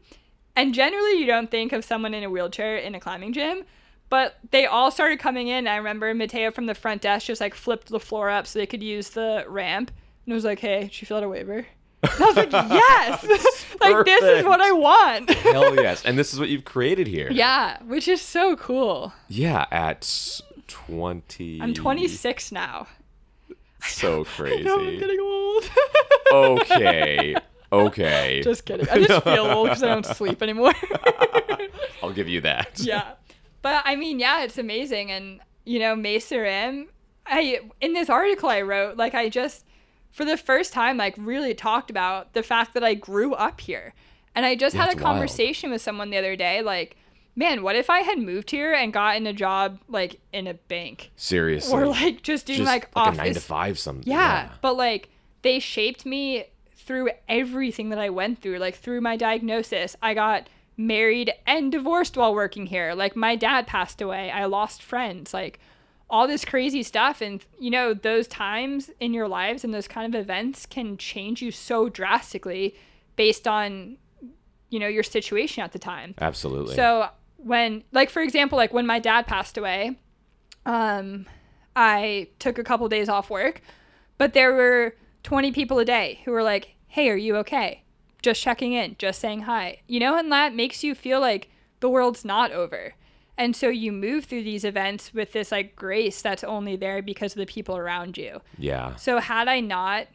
[0.56, 3.64] And generally, you don't think of someone in a wheelchair in a climbing gym,
[4.10, 5.66] but they all started coming in.
[5.66, 8.66] I remember Mateo from the front desk just like flipped the floor up so they
[8.66, 9.90] could use the ramp
[10.24, 11.66] and I was like, hey, she you fill out a waiver?
[12.02, 13.66] And I was like, yes!
[13.80, 15.30] like, this is what I want.
[15.30, 17.30] Hell yes, and this is what you've created here.
[17.30, 19.12] yeah, which is so cool.
[19.28, 20.30] Yeah, at
[20.66, 21.60] twenty.
[21.60, 22.86] I'm 26 now.
[23.84, 24.62] So crazy.
[24.62, 25.70] No, I'm getting old.
[26.32, 27.34] okay.
[27.72, 28.42] Okay.
[28.44, 28.88] just kidding.
[28.88, 30.72] I just feel old because I don't sleep anymore.
[32.02, 32.78] I'll give you that.
[32.78, 33.14] yeah.
[33.62, 35.10] But I mean, yeah, it's amazing.
[35.10, 36.88] And, you know, Mesa Rim,
[37.26, 39.64] I, in this article I wrote, like, I just,
[40.12, 43.94] for the first time, like, really talked about the fact that I grew up here.
[44.34, 45.14] And I just Yeah, had a it's wild.
[45.14, 46.96] conversation with someone the other day, like,
[47.34, 51.10] man, what if I had moved here and gotten a job, like, in a bank?
[51.16, 51.72] Seriously.
[51.72, 53.18] Or, like, just doing, Just like, like office.
[53.18, 54.10] a nine to five something.
[54.10, 55.08] Yeah, but like
[55.42, 56.44] they shaped me
[56.76, 58.58] through everything that I went through.
[58.58, 62.92] Like through my diagnosis, I got married and divorced while working here.
[62.94, 64.30] Like my dad passed away.
[64.30, 65.32] I lost friends.
[65.32, 65.58] Like
[66.12, 70.14] all this crazy stuff and you know those times in your lives and those kind
[70.14, 72.76] of events can change you so drastically
[73.16, 73.96] based on
[74.68, 76.14] you know your situation at the time.
[76.20, 76.76] Absolutely.
[76.76, 77.08] So
[77.38, 79.96] when like for example, like when my dad passed away,
[80.66, 81.26] um
[81.74, 83.62] I took a couple days off work,
[84.18, 87.84] but there were 20 people a day who were like, "Hey, are you okay?"
[88.20, 89.80] Just checking in, just saying hi.
[89.88, 91.48] You know, and that makes you feel like
[91.80, 92.94] the world's not over.
[93.38, 97.32] And so you move through these events with this like grace that's only there because
[97.32, 98.40] of the people around you.
[98.58, 98.94] yeah.
[98.96, 100.06] So had I not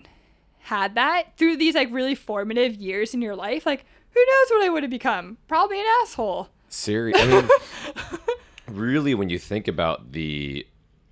[0.60, 4.64] had that through these like really formative years in your life, like who knows what
[4.66, 5.38] I would have become?
[5.48, 6.50] Probably an asshole.
[6.70, 7.20] Serious.
[7.22, 7.50] I mean,
[8.68, 10.66] really, when you think about the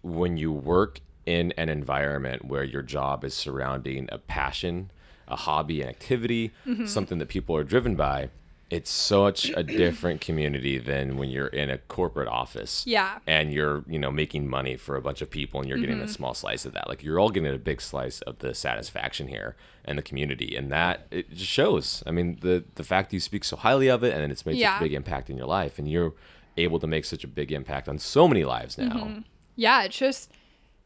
[0.04, 4.92] when you work in an environment where your job is surrounding a passion,
[5.28, 6.86] a hobby, an activity, Mm-hmm.
[6.86, 8.30] something that people are driven by,
[8.72, 12.84] it's such a different community than when you're in a corporate office.
[12.88, 13.20] Yeah.
[13.28, 16.06] And you're, you know, making money for a bunch of people and you're getting Mm-hmm.
[16.06, 16.90] a small slice of that.
[16.90, 19.56] Like you're all getting a big slice of the satisfaction here
[19.86, 20.56] and the community.
[20.56, 22.02] And that it just shows.
[22.08, 24.60] I mean, the the fact that you speak so highly of it and it's made
[24.60, 26.14] such a big impact in your life and you're
[26.58, 28.96] able to make such a big impact on so many lives now.
[29.06, 29.20] Mm-hmm.
[29.56, 30.32] yeah, it's just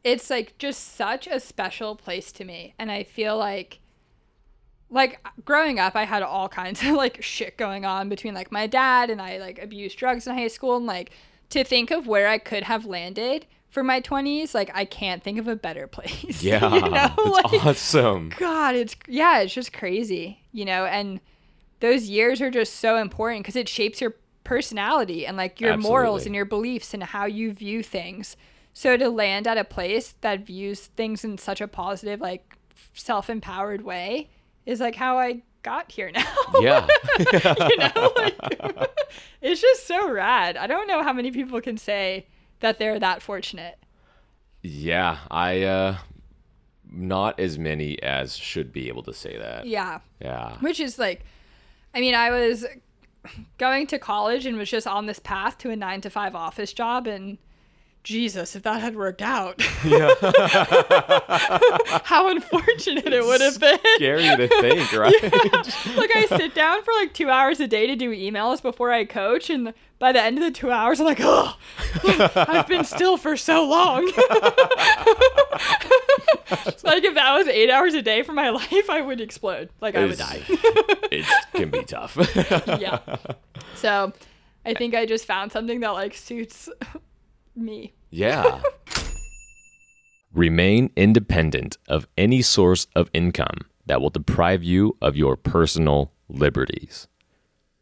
[0.04, 2.74] it's like just such a special place to me.
[2.78, 3.80] And I feel like
[4.90, 8.68] like growing up I had all kinds of like shit going on between like my
[8.68, 11.12] dad and I like abused drugs in high school and like
[11.50, 15.38] to think of where I could have landed for my 20s, like I can't think
[15.38, 16.42] of a better place.
[16.42, 16.74] Yeah.
[16.74, 16.90] you know?
[16.90, 17.18] That's
[17.54, 18.34] like awesome.
[18.38, 21.20] God, it's yeah, it's just crazy, you know, and
[21.80, 26.26] those years are just so important because it shapes your personality and like your morals
[26.26, 28.36] and your beliefs and how you view things.
[28.74, 32.58] So to land at a place that views things in such a positive, like
[32.94, 34.30] self-empowered way
[34.70, 36.24] is like how I got here now.
[36.62, 36.88] Yeah.
[37.20, 38.38] you know, like
[39.42, 40.56] it's just so rad.
[40.58, 42.28] I don't know how many people can say
[42.62, 43.78] that they're that fortunate.
[44.62, 45.18] yeah.
[45.32, 45.98] I uh
[46.92, 49.66] not as many as should be able to say that.
[49.66, 50.00] Yeah.
[50.22, 50.58] Yeah.
[50.60, 51.24] which is like
[51.94, 52.66] i mean i was
[53.58, 56.74] going to college and was just on this path to a nine to five office
[56.74, 57.38] job and
[58.10, 59.62] jesus if that had worked out
[62.04, 65.14] how unfortunate it would have been Scary to think, right?
[65.96, 69.06] like i sit down for like two hours a day to do emails before i
[69.06, 71.56] coach and by the end of the two hours i'm like oh
[72.36, 74.04] i've been still for so long
[76.84, 79.96] like if that was eight hours a day for my life i would explode like
[79.96, 80.42] i would die
[81.12, 82.18] it can be tough.
[82.80, 83.00] yeah.
[83.76, 84.14] So
[84.66, 86.70] I think I just found something that like suits
[87.56, 87.94] me.
[88.10, 88.62] Yeah.
[90.34, 97.08] Remain independent of any source of income that will deprive you of your personal liberties.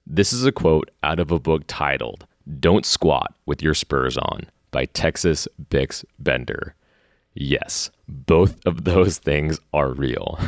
[0.06, 2.26] This is a quote out of a book titled
[2.60, 6.76] Don't Squat with Your Spurs On by Texas Bix Bender.
[7.34, 10.40] Yes, both of those things are real.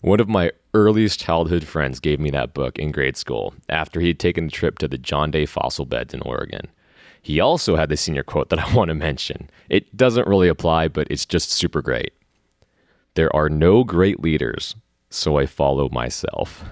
[0.00, 4.18] One of my earliest childhood friends gave me that book in grade school after he'd
[4.18, 6.68] taken a trip to the John Day fossil beds in Oregon.
[7.22, 9.50] He also had the senior quote that I want to mention.
[9.68, 12.12] It doesn't really apply, but it's just super great.
[13.14, 14.74] There are no great leaders,
[15.10, 16.64] so I follow myself.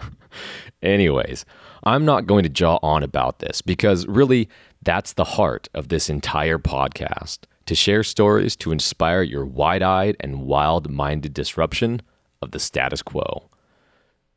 [0.82, 1.44] Anyways,
[1.84, 4.48] I'm not going to jaw on about this because really,
[4.82, 10.16] that's the heart of this entire podcast to share stories to inspire your wide eyed
[10.20, 12.02] and wild minded disruption
[12.40, 13.48] of the status quo.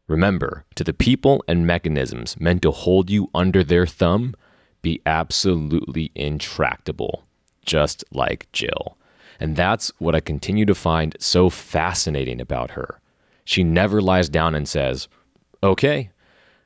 [0.07, 4.35] Remember, to the people and mechanisms meant to hold you under their thumb,
[4.85, 7.23] be absolutely intractable,
[7.65, 8.99] just like Jill.
[9.39, 13.01] And that's what I continue to find so fascinating about her.
[13.43, 15.07] She never lies down and says,
[15.63, 16.11] Okay,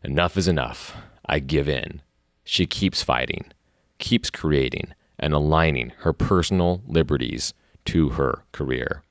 [0.04, 0.98] enough is enough.
[1.28, 2.02] I give in.
[2.44, 3.54] She keeps fighting,
[4.00, 7.54] keeps creating, and aligning her personal liberties
[7.86, 9.02] to her career.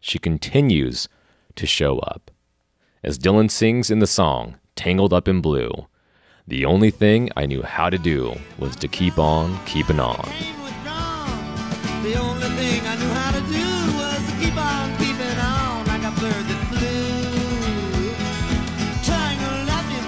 [0.00, 1.08] She continues
[1.54, 2.32] to show up.
[3.04, 5.86] As Dylan sings in the song, Tangled Up in Blue,
[6.48, 10.24] the only thing I knew how to do was to keep on keeping on.
[10.30, 12.02] rain was gone.
[12.04, 13.66] The only thing I knew how to do
[13.98, 18.14] was to keep on keeping on like a bird that flew.
[19.02, 20.04] Tangled up in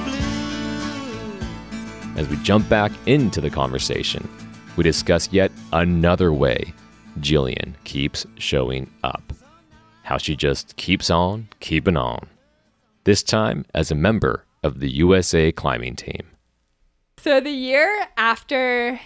[2.14, 2.20] blue.
[2.20, 4.28] As we jump back into the conversation,
[4.76, 6.72] we discuss yet another way
[7.18, 9.32] Jillian keeps showing up.
[10.04, 12.28] How she just keeps on keeping on.
[13.02, 16.26] This time as a member of the USA climbing team.
[17.18, 19.00] So the year after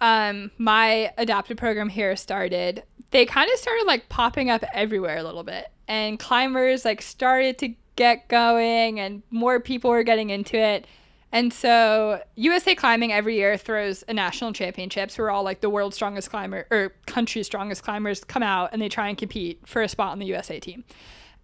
[0.00, 5.22] um, my adapted program here started, they kind of started like popping up everywhere a
[5.22, 10.56] little bit, and climbers like started to get going, and more people were getting into
[10.56, 10.86] it.
[11.34, 15.96] And so USA Climbing every year throws a national championships where all like the world's
[15.96, 19.88] strongest climber or country's strongest climbers come out and they try and compete for a
[19.88, 20.84] spot on the USA team.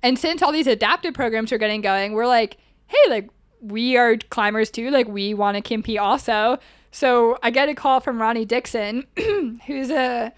[0.02, 3.30] And since all these adapted programs are getting going, we're like, hey, like
[3.60, 4.90] we are climbers too.
[4.90, 6.58] Like we want to compete also.
[6.90, 9.06] So I get a call from Ronnie Dickson,
[9.66, 10.32] who's a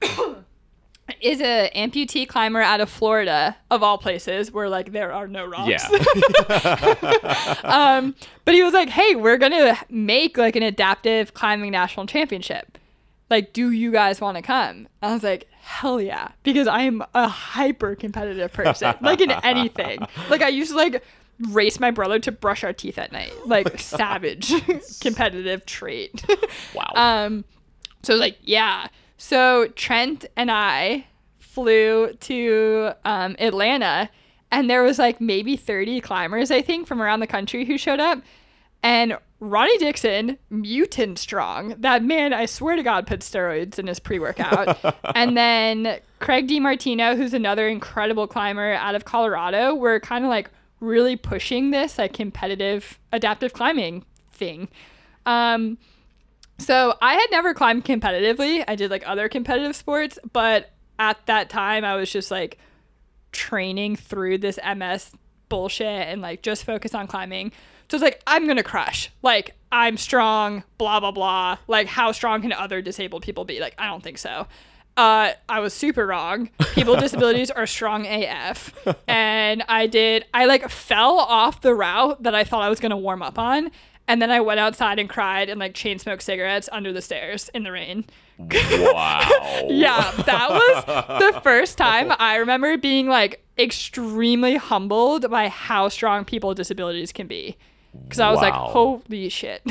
[1.20, 5.46] is a amputee climber out of Florida, of all places, where like there are no
[5.46, 5.68] rocks.
[5.68, 7.54] Yeah.
[7.64, 12.78] um, but he was like, "Hey, we're gonna make like an adaptive climbing national championship.
[13.30, 16.82] Like, do you guys want to come?" And I was like, "Hell yeah!" Because I
[16.82, 20.00] am a hyper competitive person, like in anything.
[20.28, 21.02] Like I used to like
[21.50, 24.52] race my brother to brush our teeth at night, like savage
[25.00, 26.24] competitive trait.
[26.74, 26.92] Wow.
[26.94, 27.44] Um,
[28.02, 28.88] so I like, yeah.
[29.16, 31.06] So Trent and I
[31.38, 34.10] flew to um, Atlanta,
[34.50, 38.00] and there was like maybe 30 climbers, I think, from around the country who showed
[38.00, 38.22] up.
[38.82, 41.74] And Ronnie Dickson, mutant strong.
[41.78, 44.78] That man, I swear to God, put steroids in his pre workout.
[45.16, 50.50] and then Craig DeMartino, who's another incredible climber out of Colorado, were kind of like
[50.80, 54.68] really pushing this like competitive adaptive climbing thing.
[55.26, 55.78] Um,
[56.58, 58.64] so I had never climbed competitively.
[58.66, 62.58] I did like other competitive sports, but at that time I was just like
[63.32, 65.12] training through this MS
[65.48, 67.52] bullshit and like just focus on climbing.
[67.88, 69.10] So it's like I'm gonna crush.
[69.22, 70.64] Like I'm strong.
[70.78, 71.58] Blah blah blah.
[71.68, 73.60] Like how strong can other disabled people be?
[73.60, 74.46] Like I don't think so.
[74.98, 76.50] Uh, I was super wrong.
[76.72, 78.74] People with disabilities are strong AF,
[79.08, 80.24] and I did.
[80.34, 83.70] I like fell off the route that I thought I was gonna warm up on,
[84.08, 87.48] and then I went outside and cried and like chain smoked cigarettes under the stairs
[87.54, 88.06] in the rain.
[88.38, 89.64] Wow.
[89.68, 90.84] Yeah, that was
[91.34, 97.12] the first time I remember being like extremely humbled by how strong people with disabilities
[97.12, 97.56] can be.
[98.02, 99.62] Because I was like, holy shit.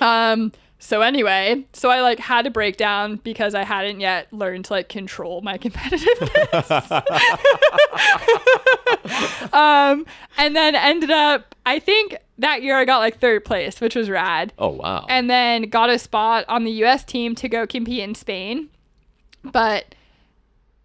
[0.00, 4.74] um, so anyway, so I like had a breakdown because I hadn't yet learned to
[4.74, 7.02] like control my competitiveness.
[9.52, 10.06] um,
[10.36, 14.08] and then ended up, I think that year I got like third place, which was
[14.08, 15.06] rad Oh wow.
[15.08, 18.68] and then got a spot on the US team to go compete in Spain.
[19.44, 19.94] But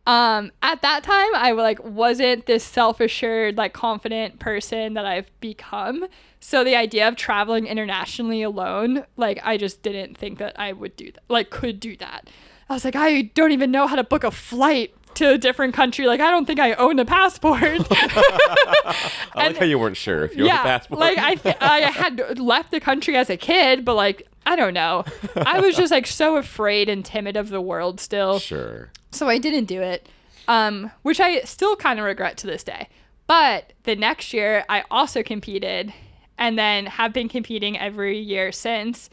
[0.06, 6.08] um at that time I like wasn't this self-assured like confident person that I've become.
[6.40, 10.98] So the idea of traveling internationally alone, like I just didn't think that I would
[10.98, 11.24] do that.
[11.30, 12.30] Like could do that.
[12.70, 15.74] I was like I don't even know how to book a flight to a different
[15.74, 16.06] country.
[16.08, 17.62] Like I don't think I own a passport.
[17.92, 18.96] I
[19.36, 21.00] like how you weren't sure if you had a passport.
[21.00, 24.74] like I, th- I had left the country as a kid, but like I don't
[24.74, 25.06] know.
[25.36, 28.92] I was just like so afraid and timid of the world still, sure.
[29.12, 30.08] so I didn't do it.
[30.48, 32.90] Um, which I still kind of regret to this day.
[33.28, 35.94] But the next year, I also competed,
[36.38, 39.10] and then have been competing every year since,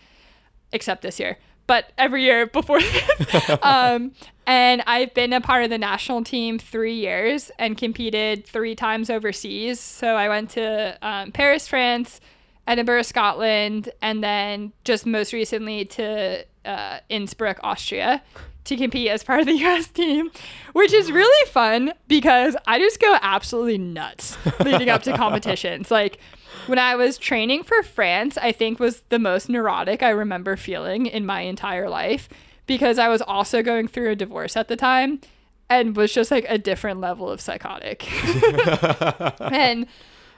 [0.72, 1.38] except this year.
[1.70, 3.58] But every year before this.
[3.62, 4.10] um,
[4.44, 9.08] and I've been a part of the national team three years and competed three times
[9.08, 9.78] overseas.
[9.78, 12.20] So I went to um, Paris, France,
[12.66, 18.20] Edinburgh, Scotland, and then just most recently to uh, Innsbruck, Austria
[18.64, 20.32] to compete as part of the US team,
[20.72, 25.88] which is really fun because I just go absolutely nuts leading up to competitions.
[25.88, 26.18] Like
[26.66, 31.06] when I was training for France, I think was the most neurotic I remember feeling
[31.06, 32.28] in my entire life
[32.66, 35.20] because I was also going through a divorce at the time
[35.68, 38.10] and was just like a different level of psychotic.
[39.40, 39.86] and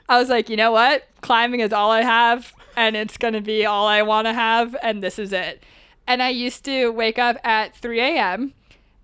[0.07, 1.07] I was like, you know what?
[1.21, 4.75] Climbing is all I have, and it's going to be all I want to have,
[4.81, 5.63] and this is it.
[6.05, 8.53] And I used to wake up at 3 a.m.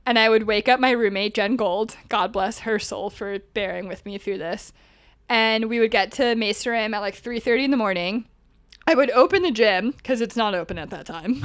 [0.06, 1.96] and I would wake up my roommate, Jen Gold.
[2.10, 4.74] God bless her soul for bearing with me through this.
[5.30, 8.26] And we would get to Mesa Rim at like 3:30 in the morning.
[8.88, 11.44] I would open the gym because it's not open at that time.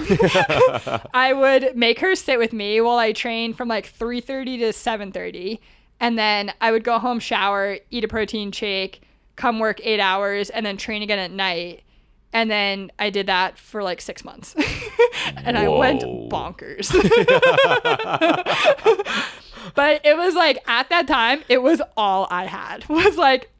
[1.15, 5.59] I would make her sit with me while I trained from like 3:30 to 7:30,
[6.01, 9.03] and then I would go home, shower, eat a protein shake,
[9.37, 11.83] come work eight hours, and then train again at night.
[12.33, 14.55] And then I did that for like six months,
[15.37, 16.91] and I went bonkers.
[19.75, 23.51] but it was like at that time, it was all I had was like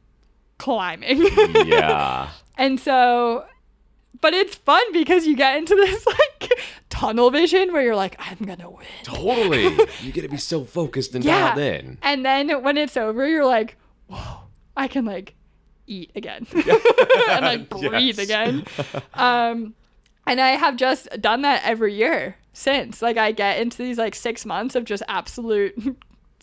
[0.57, 1.25] climbing.
[1.65, 2.29] Yeah.
[2.57, 3.43] And so,
[4.21, 6.05] but it's fun because you get into this
[6.39, 6.49] like
[6.89, 8.85] tunnel vision where you're like, I'm gonna win.
[9.03, 9.63] totally.
[10.01, 11.53] You get to be so focused and Yeah.
[11.53, 11.97] dialed in.
[12.01, 13.75] And then when it's over, you're like,
[14.07, 14.43] whoa,
[14.77, 15.35] I can like
[15.85, 18.19] eat again and like breathe Yes.
[18.19, 18.63] again.
[19.13, 19.75] Um,
[20.25, 23.01] and I have just done that every year since.
[23.01, 25.75] Like, I get into these like six months of just absolute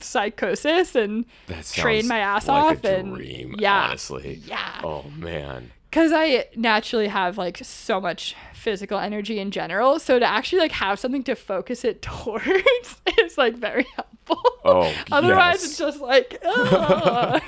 [0.02, 1.24] psychosis and
[1.72, 4.40] train my ass like off and yeah, honestly.
[4.46, 4.80] yeah.
[4.82, 5.70] Oh man.
[5.92, 9.98] Because I naturally have like so much physical energy in general.
[9.98, 14.42] So to actually like have something to focus it towards is like very helpful.
[14.64, 15.64] Oh, Otherwise, yes.
[15.64, 16.42] it's just like.
[16.74, 17.40] Ah.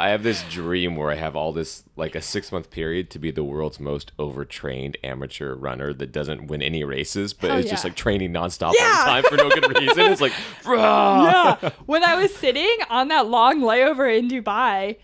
[0.00, 3.18] I have this dream where I have all this like a six month period to
[3.18, 7.70] be the world's most overtrained amateur runner that doesn't win any races, but Hell is
[7.70, 10.10] just like training nonstop all the time for no good reason.
[10.10, 10.32] It's like,
[10.64, 11.70] "Rah!" yeah.
[11.86, 14.96] When I was sitting on that long layover in Dubai,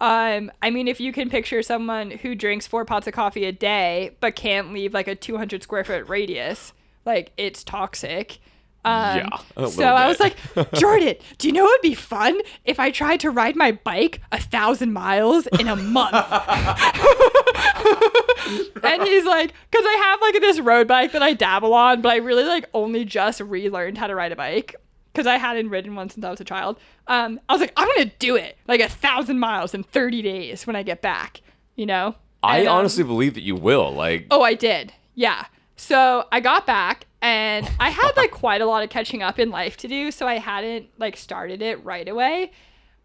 [0.00, 3.52] um, I mean, if you can picture someone who drinks four pots of coffee a
[3.52, 6.72] day but can't leave like a 200 square foot radius,
[7.04, 8.38] like it's toxic.
[8.84, 10.36] Um, Yeah, so I was like,
[10.74, 14.20] Jordan, do you know what would be fun if I tried to ride my bike
[14.30, 16.14] a thousand miles in a month?
[18.82, 22.12] and he's like, because I have like this road bike that I dabble on, but
[22.12, 24.76] I really like only just relearned how to ride a bike
[25.18, 26.78] because I hadn't ridden one since I was a child.
[27.08, 30.64] Um, I was like, I'm gonna do it like a thousand miles in 30 days
[30.64, 31.40] when I get back,
[31.74, 32.14] you know.
[32.40, 33.92] I And, um, honestly believe that you will.
[33.92, 34.92] Like, Oh, I did.
[35.16, 35.46] Yeah.
[35.74, 39.50] So I got back and I had like quite a lot of catching up in
[39.50, 42.52] life to do, so I hadn't like started it right away.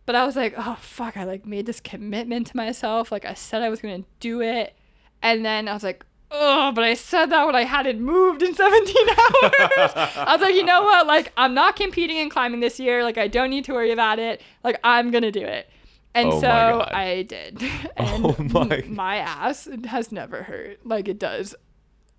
[0.05, 3.11] But I was like, oh fuck, I like made this commitment to myself.
[3.11, 4.76] Like I said I was gonna do it.
[5.24, 8.53] And then I was like, oh, but I said that when I hadn't moved in
[8.55, 9.91] 17 hours.
[9.95, 11.07] I was like, you know what?
[11.07, 13.03] Like, I'm not competing in climbing this year.
[13.03, 14.41] Like, I don't need to worry about it.
[14.63, 15.69] Like, I'm gonna do it.
[16.15, 17.61] And Oh so I did.
[17.97, 18.36] And Oh
[18.67, 21.55] my- my ass has never hurt like it does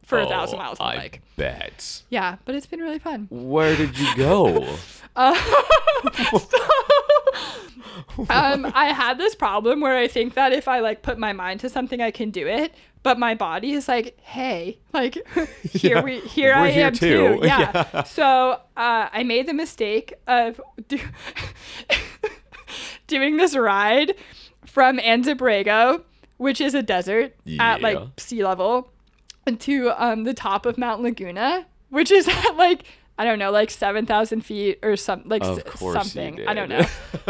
[0.04, 1.22] for a thousand miles on I bike.
[1.36, 2.02] bet.
[2.10, 3.26] Yeah, but it's been really fun.
[3.30, 4.62] Where did you go?
[5.16, 5.34] um,
[8.74, 11.70] I had this problem where I think that if I like put my mind to
[11.70, 12.74] something, I can do it.
[13.04, 15.14] But my body is like, hey, like
[15.62, 17.38] here Yeah, we here I here am too.
[17.38, 17.40] too.
[17.44, 18.02] Yeah.
[18.02, 20.98] So uh, I made the mistake of do-
[23.06, 24.14] doing this ride
[24.66, 26.02] from Anza-Borrego,
[26.38, 28.90] which is a desert at like sea level,
[29.58, 32.84] to um, the top of Mount Laguna, which is at like
[33.16, 36.48] I don't know, like seven thousand feet or some like Of s- course you something.
[36.48, 36.84] I don't know.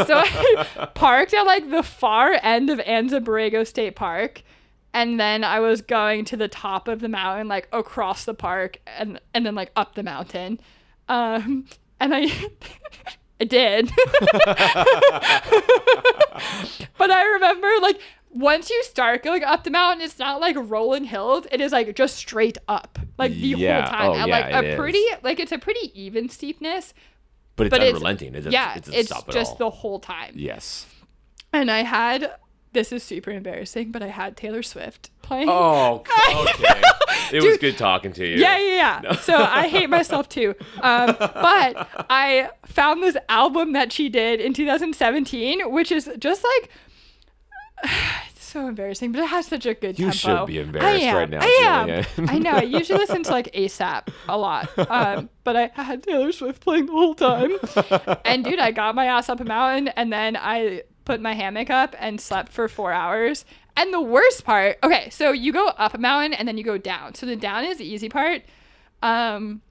[0.06, 4.42] so I parked at like the far end of Anza-Borrego State Park.
[4.94, 8.78] And then I was going to the top of the mountain, like across the park,
[8.86, 10.60] and and then like up the mountain,
[11.08, 11.66] um,
[12.00, 12.22] and I,
[13.40, 13.90] I did.
[16.98, 21.04] but I remember like once you start going up the mountain, it's not like rolling
[21.04, 21.46] hills.
[21.52, 23.82] It is like just straight up, like the Yeah.
[23.82, 24.76] whole time, Oh, and yeah, like a is.
[24.78, 26.94] pretty like it's a pretty even steepness.
[27.56, 28.30] But it's But unrelenting.
[28.34, 29.56] It doesn't, yeah, it's at just all.
[29.58, 30.32] the whole time.
[30.34, 30.86] Yes.
[31.52, 32.32] And I had
[32.74, 35.48] this is super embarrassing, but I had Taylor Swift playing.
[35.48, 36.04] Oh,
[36.54, 36.82] okay.
[37.32, 38.36] it was good talking to you.
[38.36, 39.16] Yeah, yeah, yeah.
[39.16, 40.54] So I hate myself too.
[40.82, 46.70] Um, but I found this album that she did in 2017, which is just like
[48.30, 50.16] it's so embarrassing, but it has such a good You tempo.
[50.40, 52.28] should be embarrassed right now, I am.
[52.28, 52.50] I know.
[52.50, 56.86] I usually listen to like ASAP a lot, um, but I had Taylor Swift playing
[56.86, 57.52] the whole time.
[58.24, 61.70] and dude, I got my ass up a mountain, and then I put my hammock
[61.70, 63.44] up and slept for four hours.
[63.76, 66.78] And the worst part, okay, so you go up a mountain and then you go
[66.78, 67.14] down.
[67.14, 68.42] So the down is the easy part.
[69.02, 69.62] Um,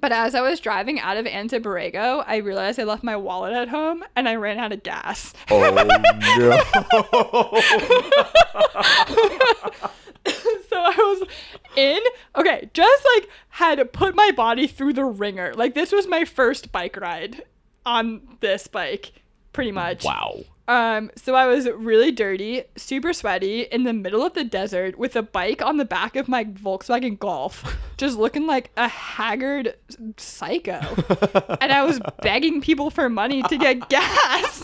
[0.00, 3.68] but as I was driving out of Anza-Borrego, I realized I left my wallet at
[3.68, 5.32] home and I ran out of gas.
[5.50, 5.72] Oh no.
[10.68, 11.28] so I was
[11.76, 12.00] in,
[12.36, 15.54] okay, just like had put my body through the ringer.
[15.54, 17.44] Like this was my first bike ride
[17.86, 19.12] on this bike,
[19.52, 20.04] pretty much.
[20.04, 20.40] wow.
[20.66, 25.14] Um, so I was really dirty, super sweaty, in the middle of the desert with
[25.14, 29.76] a bike on the back of my Volkswagen Golf, just looking like a haggard
[30.16, 30.80] psycho.
[31.60, 34.62] and I was begging people for money to get gas.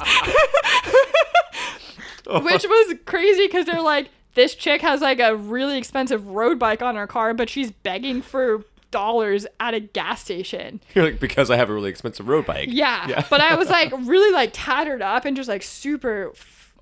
[2.26, 6.80] Which was crazy because they're like, this chick has like a really expensive road bike
[6.80, 10.80] on her car, but she's begging for dollars at a gas station.
[10.94, 12.68] You're like because I have a really expensive road bike.
[12.70, 16.32] Yeah, but I was like really like tattered up and just like super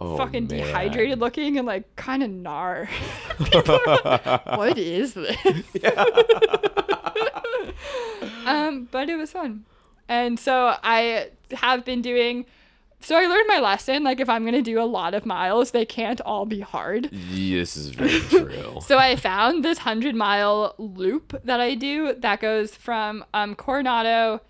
[0.00, 0.60] Oh, fucking man.
[0.66, 2.88] dehydrated looking and like kind of gnar.
[3.52, 5.36] Like, what is this?
[8.46, 9.64] um, but it was fun,
[10.08, 12.46] and so I have been doing.
[13.00, 14.02] So I learned my lesson.
[14.04, 17.10] Like if I'm gonna do a lot of miles, they can't all be hard.
[17.12, 18.80] This is very true.
[18.82, 24.40] So I found this hundred mile loop that I do that goes from um, Coronado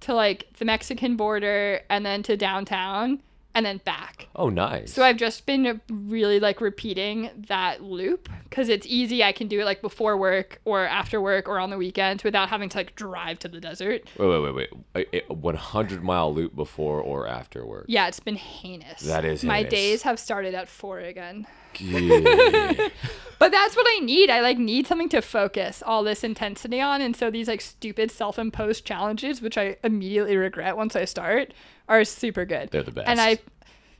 [0.00, 3.20] to like the Mexican border and then to downtown
[3.54, 4.28] and then back.
[4.36, 4.92] oh, nice.
[4.92, 9.24] So I've just been uh, really like repeating that loop because it's easy.
[9.24, 12.48] I can do it like before work or after work or on the weekends without
[12.50, 14.02] having to like drive to the desert.
[14.18, 15.08] wait, wait, wait, wait.
[15.12, 17.86] A, a 100 mile loop before or after work.
[17.88, 19.00] Yeah, it's been heinous.
[19.02, 19.70] That is My heinous.
[19.72, 21.46] days have started at four again.
[21.80, 22.88] Yeah.
[23.38, 24.30] But that's what I need.
[24.30, 27.00] I like need something to focus all this intensity on.
[27.00, 31.54] And so these like stupid self-imposed challenges, which I immediately regret once I start,
[31.88, 32.70] are super good.
[32.72, 33.08] They're the best.
[33.08, 33.38] And I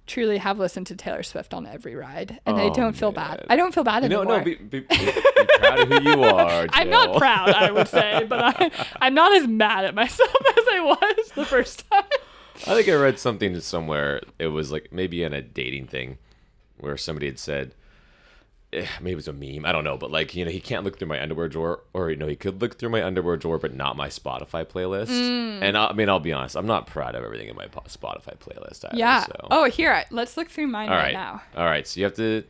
[0.08, 3.36] truly have listened to Taylor Swift on every ride, and I Oh, don't feel man.
[3.36, 3.46] bad.
[3.48, 4.38] I don't feel bad no, anymore.
[4.38, 5.12] no, be, be, be, be
[5.60, 6.66] proud of who you are.
[6.72, 8.70] I'm not proud, I would say, but I,
[9.00, 12.02] I'm not as mad at myself as I was the first time.
[12.66, 14.22] I think I read something somewhere.
[14.40, 16.18] It was like maybe in a dating thing
[16.80, 17.74] where somebody had said,
[18.72, 19.64] eh, maybe it was a meme.
[19.64, 22.10] I don't know, but like you know, he can't look through my underwear drawer, or
[22.10, 25.08] you know, he could look through my underwear drawer, but not my Spotify playlist.
[25.08, 25.62] Mm.
[25.62, 28.36] And I, I mean, I'll be honest, I'm not proud of everything in my Spotify
[28.38, 28.84] playlist.
[28.84, 29.24] Either, Yeah.
[29.24, 29.48] So.
[29.50, 31.12] Oh, here, let's look through mine all right, right.
[31.14, 31.42] now.
[31.56, 31.86] All right.
[31.86, 32.44] So you have to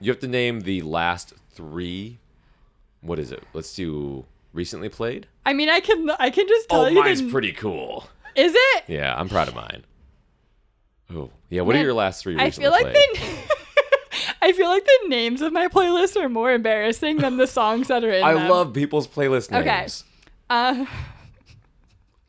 [0.00, 2.18] you have to name the last three.
[3.00, 3.42] What is it?
[3.52, 5.26] Let's do recently played.
[5.46, 7.00] I mean, I can I can just tell Oh, you.
[7.02, 8.06] mine's pretty cool.
[8.36, 8.84] Is it?
[8.88, 9.84] Yeah, I'm proud of mine.
[11.14, 11.60] Oh, yeah.
[11.62, 12.38] What Man, are your last three?
[12.38, 12.94] I feel like played?
[13.14, 13.44] they.
[14.42, 18.02] I feel like the names of my playlists are more embarrassing than the songs that
[18.02, 18.24] are in them.
[18.28, 18.48] I them.
[18.48, 19.62] love people's playlist names.
[19.62, 19.86] Okay.
[20.50, 20.84] Uh,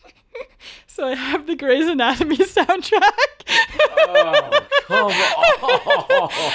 [0.88, 3.09] so I have the Grey's Anatomy soundtrack.
[4.89, 5.09] Oh,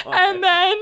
[0.05, 0.19] come on.
[0.19, 0.81] and then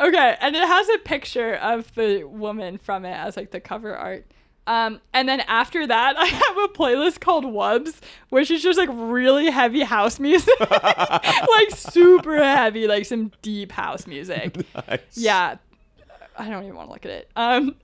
[0.00, 3.94] okay and it has a picture of the woman from it as like the cover
[3.96, 4.26] art
[4.66, 7.94] um, and then after that i have a playlist called wubs
[8.30, 10.54] which is just like really heavy house music.
[10.60, 14.56] Like super heavy like some deep house music.
[14.88, 15.00] Nice.
[15.14, 15.56] yeah.
[16.38, 17.30] I don't even want to look at it.
[17.36, 17.76] Um,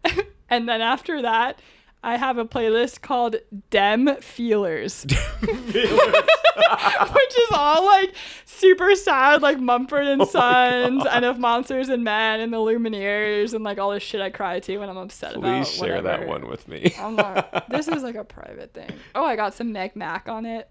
[0.49, 1.61] and then after that
[2.03, 3.37] I have a playlist called
[3.71, 5.05] Dem Feelers,
[5.41, 12.05] which is all like super sad, like Mumford and oh Sons, and of Monsters and
[12.05, 15.35] Men, and the Lumineers, and like all this shit I cry to when I'm upset
[15.35, 15.65] about.
[15.65, 16.95] Please share that one with me.
[16.99, 18.91] I'm not, this is like a private thing.
[19.17, 20.71] Oh, I got some Meg Mac on it.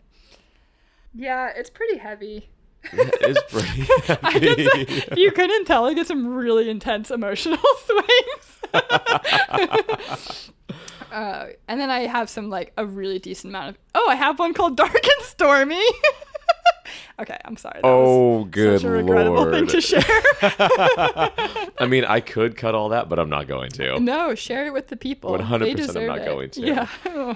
[1.13, 2.49] Yeah, it's pretty heavy.
[2.93, 5.03] it's pretty I get heavy.
[5.11, 8.53] if you couldn't tell, I get some really intense emotional swings.
[11.11, 13.77] Uh, and then I have some like a really decent amount of.
[13.95, 15.81] Oh, I have one called Dark and Stormy.
[17.19, 17.79] okay, I'm sorry.
[17.81, 19.53] That Oh, was good such a regrettable lord.
[19.53, 20.01] thing to share.
[21.79, 23.99] I mean, I could cut all that, but I'm not going to.
[23.99, 25.31] no, share it with the people.
[25.37, 26.25] 100% I'm not it.
[26.25, 26.61] going to.
[26.61, 26.87] Yeah.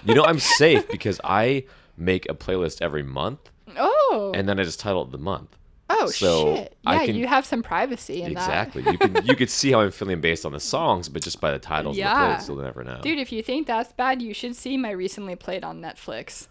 [0.05, 1.65] You know, I'm safe because I
[1.97, 4.31] make a playlist every month, oh.
[4.35, 5.55] and then I just title it the month.
[5.99, 6.77] Oh so shit.
[6.83, 8.81] Yeah, can- you have some privacy in Exactly.
[8.83, 8.93] that.
[8.95, 9.09] Exactly.
[9.09, 11.51] you can you could see how I'm feeling based on the songs, but just by
[11.51, 12.11] the titles Yeah.
[12.11, 12.99] of the playlist, you'll never know.
[13.01, 16.47] Dude, if you think that's bad, you should see my recently played on Netflix.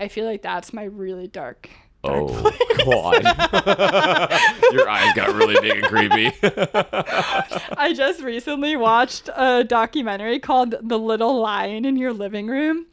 [0.00, 1.68] I feel like that's my really dark.
[2.04, 2.52] dark oh
[2.84, 3.22] God,
[4.72, 6.30] your eyes got really big and creepy.
[7.76, 12.86] I just recently watched a documentary called The Little Lion in Your Living Room,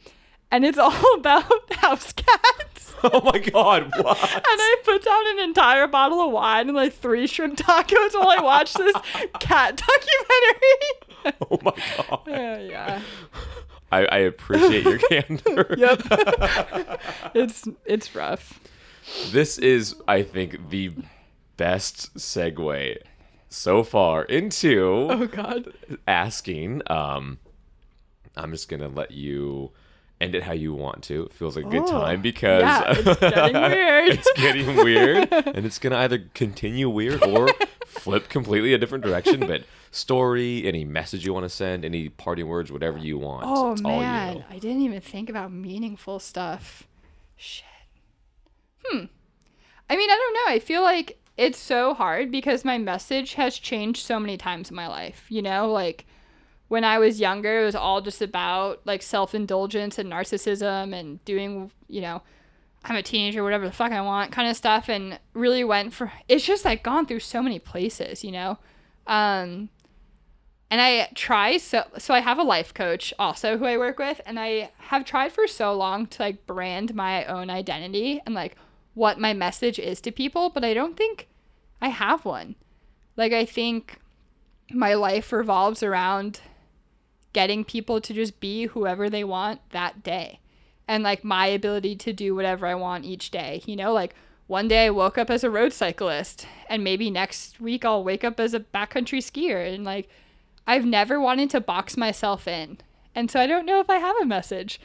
[0.52, 2.94] and it's all about house cats.
[3.04, 4.18] oh my God, what?
[4.34, 8.30] And I put down an entire bottle of wine and like three shrimp tacos while
[8.30, 8.96] I watched this
[9.40, 11.38] cat documentary.
[11.50, 12.22] Oh my God.
[12.28, 13.02] yeah, yeah.
[13.92, 15.76] I, I appreciate your candor.
[15.78, 16.02] Yep.
[17.34, 18.60] it's it's rough.
[19.32, 20.92] This is, I think, the
[21.58, 22.98] best segue
[23.50, 25.74] so far into Oh god.
[26.08, 26.82] asking.
[26.88, 27.40] Um,
[28.36, 29.72] I'm just gonna let you
[30.22, 31.24] end it how you want to.
[31.26, 34.10] It feels like a good time because Oh, yeah, it's getting weird.
[34.10, 37.50] it's getting weird, and it's gonna either continue weird or
[37.86, 39.42] flip completely a different direction.
[39.42, 43.46] But story, any message you want to send, any parting words, whatever you want.
[43.48, 44.44] Oh it's man, you.
[44.50, 46.84] I didn't even think about meaningful stuff.
[47.36, 47.66] Shit.
[48.86, 49.06] Hmm.
[49.90, 50.54] I mean, I don't know.
[50.56, 54.76] I feel like it's so hard because my message has changed so many times in
[54.76, 55.26] my life.
[55.30, 56.06] You know, like
[56.68, 61.72] when I was younger, it was all just about like self-indulgence and narcissism and doing,
[61.88, 62.22] you know,
[62.84, 66.12] I'm a teenager, whatever the fuck I want, kind of stuff, and really went for.
[66.28, 68.58] It's just like gone through so many places, you know.
[69.08, 69.70] Um,
[70.72, 74.20] and I try so so I have a life coach also who I work with
[74.26, 78.56] and I have tried for so long to like brand my own identity and like
[78.96, 81.28] what my message is to people, but I don't think
[81.82, 82.56] I have one.
[83.16, 84.00] Like I think
[84.72, 86.42] my life revolves around
[87.36, 90.40] getting people to just be whoever they want that day.
[90.88, 93.62] And like my ability to do whatever I want each day.
[93.66, 94.16] You know, like
[94.48, 98.24] one day I woke up as a road cyclist and maybe next week I'll wake
[98.24, 100.08] up as a backcountry skier and like
[100.66, 102.78] I've never wanted to box myself in.
[103.14, 104.80] And so I don't know if I have a message.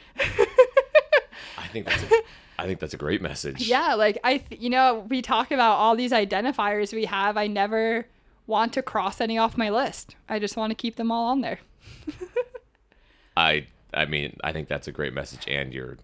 [1.57, 2.09] I think that's a,
[2.59, 3.65] I think that's a great message.
[3.65, 7.37] yeah, like I th- you know, we talk about all these identifiers we have.
[7.37, 8.07] I never
[8.45, 10.17] want to cross any off my list.
[10.27, 11.59] I just want to keep them all on there.
[13.37, 15.97] I I mean, I think that's a great message, and you're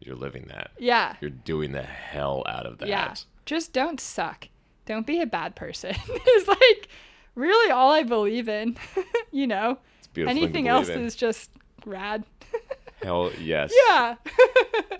[0.00, 0.70] you're living that.
[0.78, 1.16] Yeah.
[1.20, 2.88] You're doing the hell out of that.
[2.88, 3.14] Yeah.
[3.46, 4.48] Just don't suck.
[4.86, 5.94] Don't be a bad person.
[6.08, 6.88] it's like
[7.34, 8.76] really all I believe in.
[9.32, 9.78] you know.
[9.98, 11.02] It's beautiful thing to Anything else in.
[11.02, 11.50] is just
[11.86, 12.24] rad.
[13.02, 13.72] Hell yes.
[13.86, 14.16] yeah.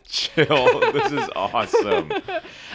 [0.04, 0.92] Chill.
[0.92, 2.12] this is awesome.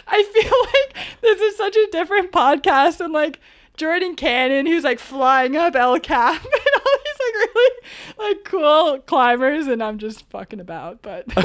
[0.07, 3.39] I feel like this is such a different podcast and like
[3.79, 6.53] Jordan Cannon, who's like flying up El Cap and
[6.85, 7.81] all these like really
[8.19, 11.01] like cool climbers, and I'm just fucking about.
[11.01, 11.25] But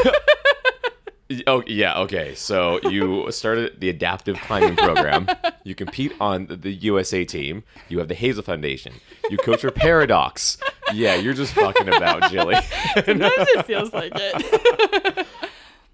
[1.47, 2.35] Oh yeah, okay.
[2.35, 5.29] So you started the adaptive climbing program.
[5.67, 7.65] You compete on the USA team.
[7.89, 8.93] You have the Hazel Foundation.
[9.31, 10.59] You coach for Paradox.
[10.93, 12.57] Yeah, you're just fucking about, Jilly.
[12.97, 15.27] sometimes it feels like it.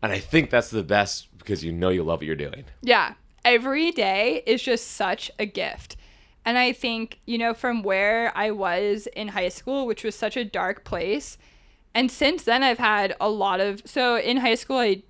[0.03, 2.65] and I think that's the best because you know you love what you're doing.
[2.83, 3.15] yeah,
[3.45, 5.95] every day is just such a gift.
[6.51, 10.37] And I think, you know, from where I was in high school, which was such
[10.37, 11.39] a dark place,
[11.95, 13.83] and since then I've had a lot of.
[13.85, 15.05] So in high school, I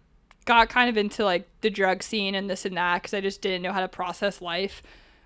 [0.45, 3.41] got kind of into like the drug scene and this and that because I just
[3.41, 4.83] didn't know how to process life.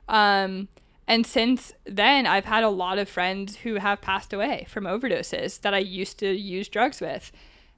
[0.09, 0.69] Um,
[1.09, 5.63] and since then, I've had a lot of friends who have passed away from overdoses
[5.63, 7.33] that I used to use drugs with.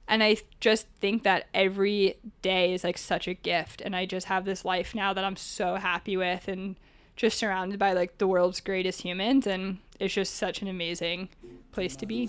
[0.07, 3.81] And I just think that every day is like such a gift.
[3.81, 6.75] And I just have this life now that I'm so happy with and
[7.17, 9.45] just surrounded by like the world's greatest humans.
[9.45, 11.27] And it's just such an amazing
[11.71, 12.27] place to be.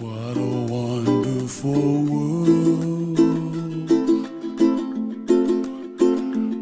[0.00, 3.18] What a wonderful world.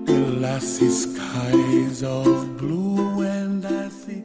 [0.08, 4.22] Well, I see skies of blue and I see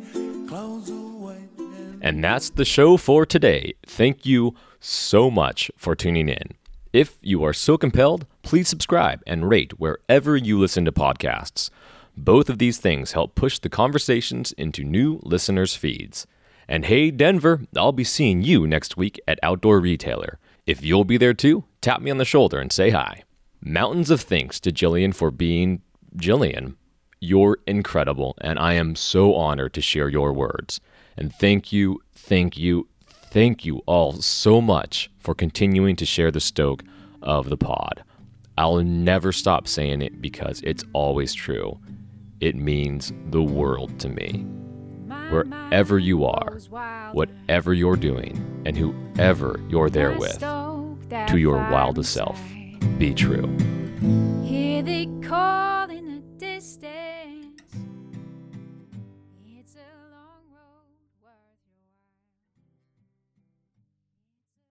[0.48, 1.38] clouds of white.
[1.58, 3.74] And And that's the show for today.
[3.88, 6.56] Thank you so much for tuning in.
[6.92, 11.70] If you are so compelled, please subscribe and rate wherever you listen to podcasts.
[12.18, 16.28] Both of these things help push the conversations into new listeners' feeds.
[16.68, 20.40] And hey, Denver, I'll be seeing you next week at Outdoor Retailer.
[20.66, 23.24] If you'll be there too, tap me on the shoulder and say hi.
[23.62, 25.82] Mountains of thanks to Jillian for being
[26.16, 26.76] Jillian.
[27.20, 30.82] You're incredible, and I am so honored to share your words.
[31.16, 36.40] And thank you, thank you, thank you all so much for continuing to share the
[36.40, 36.84] stoke
[37.22, 38.04] of the pod.
[38.58, 41.80] I'll never stop saying it because it's always true.
[42.40, 44.46] It means the world to me.
[45.32, 46.58] Wherever you are,
[47.14, 50.40] whatever you're doing, and whoever you're there with,
[51.28, 52.40] to your wildest self,
[52.98, 53.48] be true.